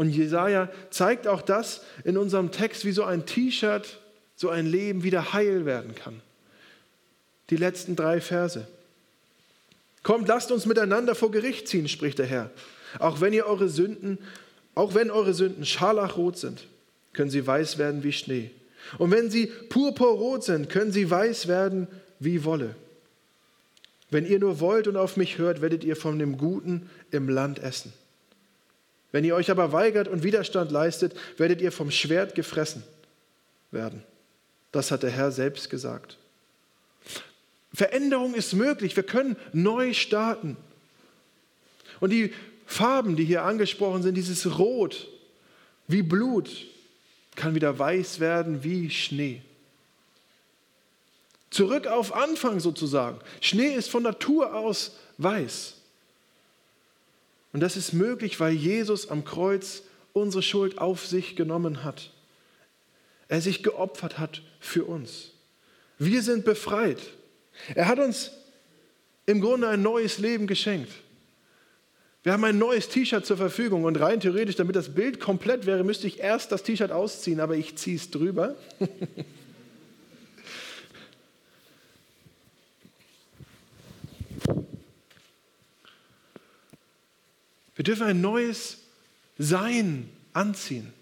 Und 0.00 0.08
Jesaja 0.08 0.70
zeigt 0.88 1.28
auch 1.28 1.42
das 1.42 1.82
in 2.04 2.16
unserem 2.16 2.52
Text, 2.52 2.86
wie 2.86 2.92
so 2.92 3.04
ein 3.04 3.26
T-Shirt, 3.26 3.98
so 4.34 4.48
ein 4.48 4.64
Leben 4.64 5.02
wieder 5.02 5.34
heil 5.34 5.66
werden 5.66 5.94
kann. 5.94 6.22
Die 7.50 7.56
letzten 7.56 7.96
drei 7.96 8.22
Verse. 8.22 8.66
Kommt, 10.02 10.26
lasst 10.26 10.52
uns 10.52 10.64
miteinander 10.64 11.14
vor 11.14 11.30
Gericht 11.30 11.68
ziehen, 11.68 11.86
spricht 11.86 12.18
der 12.18 12.24
Herr. 12.24 12.50
Auch 12.98 13.20
wenn 13.20 13.34
ihr 13.34 13.44
eure 13.44 13.68
Sünden, 13.68 14.16
auch 14.74 14.94
wenn 14.94 15.10
eure 15.10 15.34
Sünden 15.34 15.66
scharlachrot 15.66 16.38
sind, 16.38 16.66
können 17.12 17.30
sie 17.30 17.46
weiß 17.46 17.76
werden 17.76 18.02
wie 18.02 18.14
Schnee. 18.14 18.52
Und 18.96 19.10
wenn 19.10 19.28
sie 19.28 19.48
purpurrot 19.68 20.44
sind, 20.44 20.70
können 20.70 20.92
sie 20.92 21.10
weiß 21.10 21.46
werden 21.46 21.88
wie 22.18 22.44
Wolle. 22.44 22.74
Wenn 24.08 24.24
ihr 24.24 24.38
nur 24.38 24.60
wollt 24.60 24.88
und 24.88 24.96
auf 24.96 25.18
mich 25.18 25.36
hört, 25.36 25.60
werdet 25.60 25.84
ihr 25.84 25.94
von 25.94 26.18
dem 26.18 26.38
Guten 26.38 26.88
im 27.10 27.28
Land 27.28 27.58
essen. 27.58 27.92
Wenn 29.12 29.24
ihr 29.24 29.34
euch 29.34 29.50
aber 29.50 29.72
weigert 29.72 30.08
und 30.08 30.22
Widerstand 30.22 30.70
leistet, 30.70 31.14
werdet 31.36 31.60
ihr 31.60 31.72
vom 31.72 31.90
Schwert 31.90 32.34
gefressen 32.34 32.82
werden. 33.70 34.02
Das 34.72 34.90
hat 34.90 35.02
der 35.02 35.10
Herr 35.10 35.32
selbst 35.32 35.68
gesagt. 35.68 36.16
Veränderung 37.72 38.34
ist 38.34 38.52
möglich. 38.54 38.96
Wir 38.96 39.02
können 39.02 39.36
neu 39.52 39.94
starten. 39.94 40.56
Und 41.98 42.10
die 42.10 42.32
Farben, 42.66 43.16
die 43.16 43.24
hier 43.24 43.42
angesprochen 43.42 44.02
sind, 44.02 44.14
dieses 44.14 44.58
Rot 44.58 45.08
wie 45.88 46.02
Blut, 46.02 46.50
kann 47.34 47.54
wieder 47.54 47.78
weiß 47.78 48.20
werden 48.20 48.62
wie 48.62 48.90
Schnee. 48.90 49.42
Zurück 51.50 51.88
auf 51.88 52.14
Anfang 52.14 52.60
sozusagen. 52.60 53.18
Schnee 53.40 53.74
ist 53.74 53.90
von 53.90 54.04
Natur 54.04 54.54
aus 54.54 54.92
weiß. 55.18 55.79
Und 57.52 57.60
das 57.60 57.76
ist 57.76 57.92
möglich, 57.92 58.38
weil 58.40 58.52
Jesus 58.52 59.08
am 59.08 59.24
Kreuz 59.24 59.82
unsere 60.12 60.42
Schuld 60.42 60.78
auf 60.78 61.06
sich 61.06 61.36
genommen 61.36 61.84
hat. 61.84 62.12
Er 63.28 63.40
sich 63.40 63.62
geopfert 63.62 64.18
hat 64.18 64.42
für 64.58 64.84
uns. 64.84 65.32
Wir 65.98 66.22
sind 66.22 66.44
befreit. 66.44 66.98
Er 67.74 67.86
hat 67.86 67.98
uns 67.98 68.32
im 69.26 69.40
Grunde 69.40 69.68
ein 69.68 69.82
neues 69.82 70.18
Leben 70.18 70.46
geschenkt. 70.46 70.90
Wir 72.22 72.32
haben 72.32 72.44
ein 72.44 72.58
neues 72.58 72.88
T-Shirt 72.88 73.24
zur 73.24 73.36
Verfügung 73.36 73.84
und 73.84 73.98
rein 73.98 74.20
theoretisch, 74.20 74.56
damit 74.56 74.76
das 74.76 74.94
Bild 74.94 75.20
komplett 75.20 75.64
wäre, 75.64 75.84
müsste 75.84 76.06
ich 76.06 76.20
erst 76.20 76.52
das 76.52 76.62
T-Shirt 76.62 76.92
ausziehen, 76.92 77.40
aber 77.40 77.56
ich 77.56 77.76
ziehe 77.76 77.96
es 77.96 78.10
drüber. 78.10 78.56
Wir 87.80 87.84
dürfen 87.84 88.08
ein 88.08 88.20
neues 88.20 88.76
Sein 89.38 90.10
anziehen. 90.34 90.92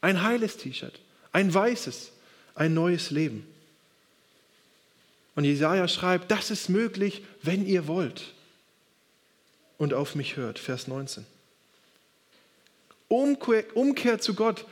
Ein 0.00 0.22
heiles 0.22 0.58
T-Shirt, 0.58 1.00
ein 1.32 1.52
weißes, 1.52 2.12
ein 2.54 2.72
neues 2.72 3.10
Leben. 3.10 3.44
Und 5.34 5.42
Jesaja 5.42 5.88
schreibt, 5.88 6.30
das 6.30 6.52
ist 6.52 6.68
möglich, 6.68 7.24
wenn 7.42 7.66
ihr 7.66 7.88
wollt 7.88 8.32
und 9.76 9.92
auf 9.92 10.14
mich 10.14 10.36
hört. 10.36 10.60
Vers 10.60 10.86
19. 10.86 11.26
Umkehr, 13.08 13.64
Umkehr 13.74 14.20
zu 14.20 14.34
Gott, 14.34 14.66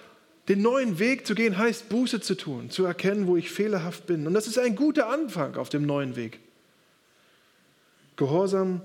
den 0.47 0.63
neuen 0.63 1.01
Weg 1.01 1.27
zu 1.27 1.35
gehen, 1.35 1.59
heißt 1.59 1.89
Buße 1.89 2.21
zu 2.21 2.37
tun, 2.37 2.71
zu 2.71 2.85
erkennen, 2.85 3.27
wo 3.27 3.37
ich 3.37 3.51
fehlerhaft 3.51 4.07
bin. 4.07 4.29
Und 4.29 4.35
das 4.35 4.47
ist 4.47 4.61
ein 4.61 4.77
guter 4.77 5.09
Anfang 5.09 5.57
auf 5.57 5.71
dem 5.71 5.85
neuen 5.87 6.15
Weg. 6.15 6.39
Gehorsam 8.15 8.81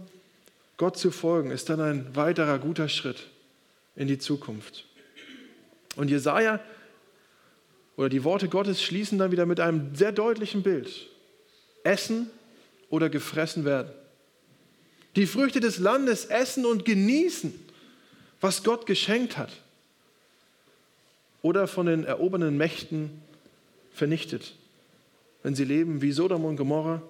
Gott 0.78 0.98
zu 0.98 1.12
folgen 1.12 1.52
ist 1.52 1.70
dann 1.70 1.80
ein 1.80 2.16
weiterer 2.16 2.60
guter 2.60 2.90
Schritt 2.90 3.28
in 3.96 4.08
die 4.08 4.18
Zukunft. 4.18 4.86
Und 5.96 6.10
Jesaja 6.10 6.60
oder 7.96 8.10
die 8.10 8.24
Worte 8.24 8.50
Gottes 8.50 8.82
schließen 8.82 9.20
dann 9.20 9.32
wieder 9.32 9.46
mit 9.46 9.60
einem 9.60 9.96
sehr 9.96 10.12
deutlichen 10.12 10.64
Bild. 10.64 11.08
Essen 11.84 12.30
oder 12.90 13.10
gefressen 13.10 13.66
werden. 13.66 13.92
Die 15.16 15.28
Früchte 15.28 15.60
des 15.60 15.78
Landes 15.78 16.26
essen 16.26 16.66
und 16.66 16.86
genießen, 16.86 17.54
was 18.42 18.64
Gott 18.64 18.86
geschenkt 18.86 19.38
hat. 19.38 19.52
Oder 21.44 21.68
von 21.68 21.86
den 21.86 22.04
erobernden 22.04 22.58
Mächten 22.58 23.22
vernichtet, 23.94 24.56
wenn 25.44 25.56
sie 25.56 25.66
leben 25.66 26.02
wie 26.02 26.12
Sodom 26.12 26.46
und 26.46 26.56
Gomorra. 26.56 27.04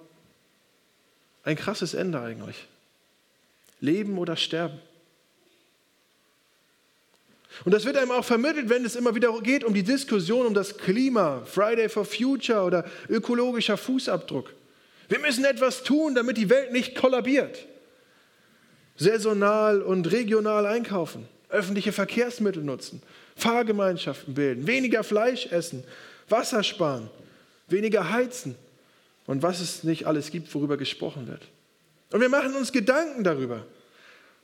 Ein 1.44 1.56
krasses 1.56 1.94
Ende 1.94 2.20
eigentlich. 2.20 2.66
Leben 3.84 4.18
oder 4.18 4.36
sterben. 4.36 4.80
Und 7.64 7.72
das 7.72 7.84
wird 7.84 7.96
einem 7.96 8.10
auch 8.10 8.24
vermittelt, 8.24 8.68
wenn 8.68 8.84
es 8.84 8.96
immer 8.96 9.14
wieder 9.14 9.32
geht 9.40 9.62
um 9.62 9.74
die 9.74 9.84
Diskussion 9.84 10.46
um 10.46 10.54
das 10.54 10.76
Klima, 10.76 11.42
Friday 11.44 11.88
for 11.88 12.04
Future 12.04 12.62
oder 12.62 12.84
ökologischer 13.08 13.76
Fußabdruck. 13.76 14.52
Wir 15.08 15.20
müssen 15.20 15.44
etwas 15.44 15.84
tun, 15.84 16.14
damit 16.14 16.36
die 16.36 16.50
Welt 16.50 16.72
nicht 16.72 16.96
kollabiert. 16.96 17.66
Saisonal 18.96 19.82
und 19.82 20.10
regional 20.10 20.66
einkaufen, 20.66 21.28
öffentliche 21.48 21.92
Verkehrsmittel 21.92 22.62
nutzen, 22.62 23.02
Fahrgemeinschaften 23.36 24.34
bilden, 24.34 24.66
weniger 24.66 25.04
Fleisch 25.04 25.46
essen, 25.46 25.84
Wasser 26.28 26.62
sparen, 26.62 27.10
weniger 27.68 28.10
heizen 28.10 28.56
und 29.26 29.42
was 29.42 29.60
es 29.60 29.84
nicht 29.84 30.06
alles 30.06 30.30
gibt, 30.30 30.52
worüber 30.54 30.76
gesprochen 30.76 31.28
wird. 31.28 31.42
Und 32.14 32.20
wir 32.20 32.28
machen 32.28 32.54
uns 32.54 32.70
Gedanken 32.70 33.24
darüber, 33.24 33.66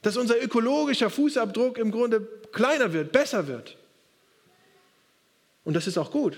dass 0.02 0.16
unser 0.16 0.42
ökologischer 0.42 1.08
Fußabdruck 1.08 1.78
im 1.78 1.92
Grunde 1.92 2.20
kleiner 2.50 2.92
wird, 2.92 3.12
besser 3.12 3.46
wird. 3.46 3.76
Und 5.62 5.74
das 5.74 5.86
ist 5.86 5.96
auch 5.96 6.10
gut. 6.10 6.36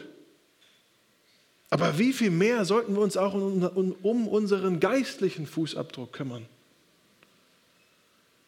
Aber 1.70 1.98
wie 1.98 2.12
viel 2.12 2.30
mehr 2.30 2.66
sollten 2.66 2.94
wir 2.94 3.00
uns 3.00 3.16
auch 3.16 3.32
um 3.32 4.28
unseren 4.28 4.78
geistlichen 4.78 5.46
Fußabdruck 5.46 6.12
kümmern? 6.12 6.44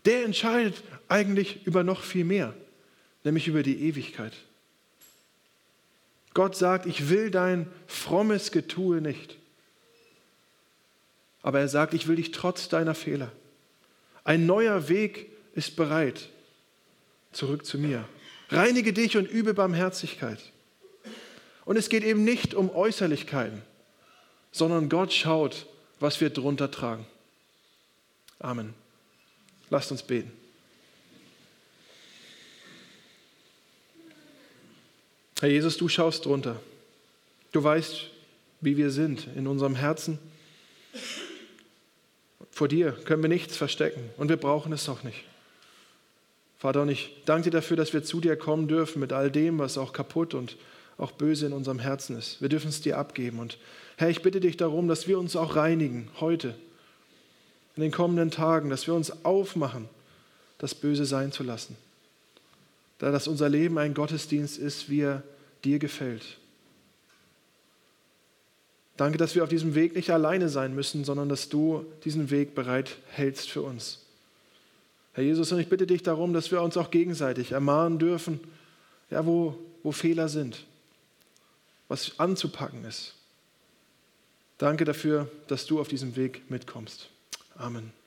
Der 0.05 0.23
entscheidet 0.23 0.83
eigentlich 1.09 1.65
über 1.65 1.85
noch 1.85 2.03
viel 2.03 2.27
mehr, 2.27 2.53
nämlich 3.23 3.49
über 3.49 3.63
die 3.63 3.81
Ewigkeit. 3.81 4.35
Gott 6.35 6.55
sagt, 6.55 6.85
ich 6.85 7.09
will 7.09 7.31
dein 7.31 7.67
frommes 7.87 8.53
Getue 8.53 9.01
nicht. 9.01 9.39
Aber 11.45 11.61
er 11.61 11.69
sagt, 11.69 11.93
ich 11.93 12.09
will 12.09 12.17
dich 12.17 12.33
trotz 12.33 12.71
deiner 12.71 12.95
Fehler. 12.95 13.31
Ein 14.25 14.47
neuer 14.47 14.89
Weg 14.89 15.31
ist 15.55 15.77
bereit. 15.77 16.31
Zurück 17.33 17.67
zu 17.67 17.79
mir. 17.79 18.09
Reinige 18.49 18.95
dich 18.95 19.19
und 19.19 19.31
übe 19.31 19.53
Barmherzigkeit. 19.53 20.39
Und 21.67 21.77
es 21.77 21.91
geht 21.91 22.03
eben 22.03 22.25
nicht 22.25 22.55
um 22.55 22.71
Äußerlichkeiten, 22.71 23.61
sondern 24.53 24.89
Gott 24.89 25.13
schaut, 25.13 25.67
was 26.01 26.19
wir 26.23 26.31
drunter 26.31 26.71
tragen. 26.71 27.05
Amen. 28.39 28.73
Lasst 29.69 29.91
uns 29.91 30.03
beten. 30.03 30.33
Herr 35.41 35.51
Jesus, 35.51 35.77
du 35.77 35.89
schaust 35.91 36.25
drunter. 36.25 36.59
Du 37.53 37.63
weißt, 37.63 38.09
wie 38.63 38.79
wir 38.79 38.91
sind 38.91 39.29
in 39.37 39.47
unserem 39.47 39.75
Herzen. 39.75 40.19
Vor 42.55 42.69
dir 42.69 42.93
können 42.93 43.21
wir 43.21 43.29
nichts 43.29 43.57
verstecken 43.57 44.11
und 44.17 44.29
wir 44.29 44.37
brauchen 44.37 44.73
es 44.73 44.89
auch 44.89 45.03
nicht. 45.03 45.25
Vater, 46.57 46.83
und 46.83 46.89
ich 46.89 47.17
danke 47.25 47.51
dir 47.51 47.59
dafür, 47.59 47.77
dass 47.77 47.93
wir 47.93 48.05
zu 48.05 48.21
dir 48.21 48.37
kommen 48.37 48.69
dürfen 48.69 49.01
mit 49.01 49.13
all 49.13 49.29
dem, 49.29 49.59
was 49.59 49.77
auch 49.77 49.93
kaputt 49.93 50.35
und 50.35 50.57
auch 50.97 51.11
böse 51.11 51.47
in 51.47 51.53
unserem 51.53 51.81
Herzen 51.81 52.17
ist. 52.17 52.41
Wir 52.41 52.49
dürfen 52.49 52.69
es 52.69 52.81
dir 52.81 52.97
abgeben. 52.97 53.41
Und 53.41 53.59
Herr, 53.97 54.09
ich 54.09 54.23
bitte 54.23 54.39
dich 54.39 54.57
darum, 54.57 54.87
dass 54.87 55.09
wir 55.09 55.19
uns 55.19 55.35
auch 55.35 55.57
reinigen 55.57 56.09
heute, 56.21 56.55
in 57.75 57.83
den 57.83 57.91
kommenden 57.91 58.31
Tagen, 58.31 58.71
dass 58.71 58.87
wir 58.87 58.95
uns 58.95 59.25
aufmachen, 59.25 59.89
das 60.59 60.77
Böse 60.77 61.07
sein 61.07 61.33
zu 61.33 61.43
lassen. 61.43 61.77
Da 62.99 63.11
dass 63.11 63.27
unser 63.27 63.49
Leben 63.49 63.79
ein 63.79 63.95
Gottesdienst 63.95 64.59
ist, 64.59 64.89
wie 64.89 65.01
er 65.01 65.25
dir 65.65 65.81
gefällt. 65.81 66.39
Danke, 68.97 69.19
dass 69.19 69.35
wir 69.35 69.43
auf 69.43 69.49
diesem 69.49 69.75
Weg 69.75 69.97
nicht 69.97 70.11
alleine 70.11 70.49
sein 70.49 70.75
müssen, 70.75 71.05
sondern 71.05 71.29
dass 71.29 71.49
du 71.49 71.85
diesen 72.05 72.31
Weg 72.31 72.55
bereit 72.55 72.97
hältst 73.09 73.51
für 73.51 73.63
uns. 73.63 74.01
Herr 75.15 75.25
Jesus, 75.25 75.51
und 75.53 75.59
ich 75.61 75.69
bitte 75.69 75.87
dich 75.87 76.03
darum, 76.03 76.33
dass 76.33 76.51
wir 76.51 76.63
uns 76.63 76.77
auch 76.77 76.91
gegenseitig 76.91 77.53
ermahnen 77.53 77.99
dürfen, 77.99 78.41
ja, 79.11 79.25
wo, 79.27 79.57
wo 79.83 79.93
Fehler 79.93 80.29
sind, 80.29 80.65
was 81.89 82.19
anzupacken 82.19 82.85
ist. 82.85 83.15
Danke 84.59 84.85
dafür, 84.85 85.29
dass 85.49 85.67
du 85.67 85.81
auf 85.81 85.89
diesem 85.89 86.17
Weg 86.17 86.49
mitkommst. 86.51 87.09
Amen. 87.57 88.04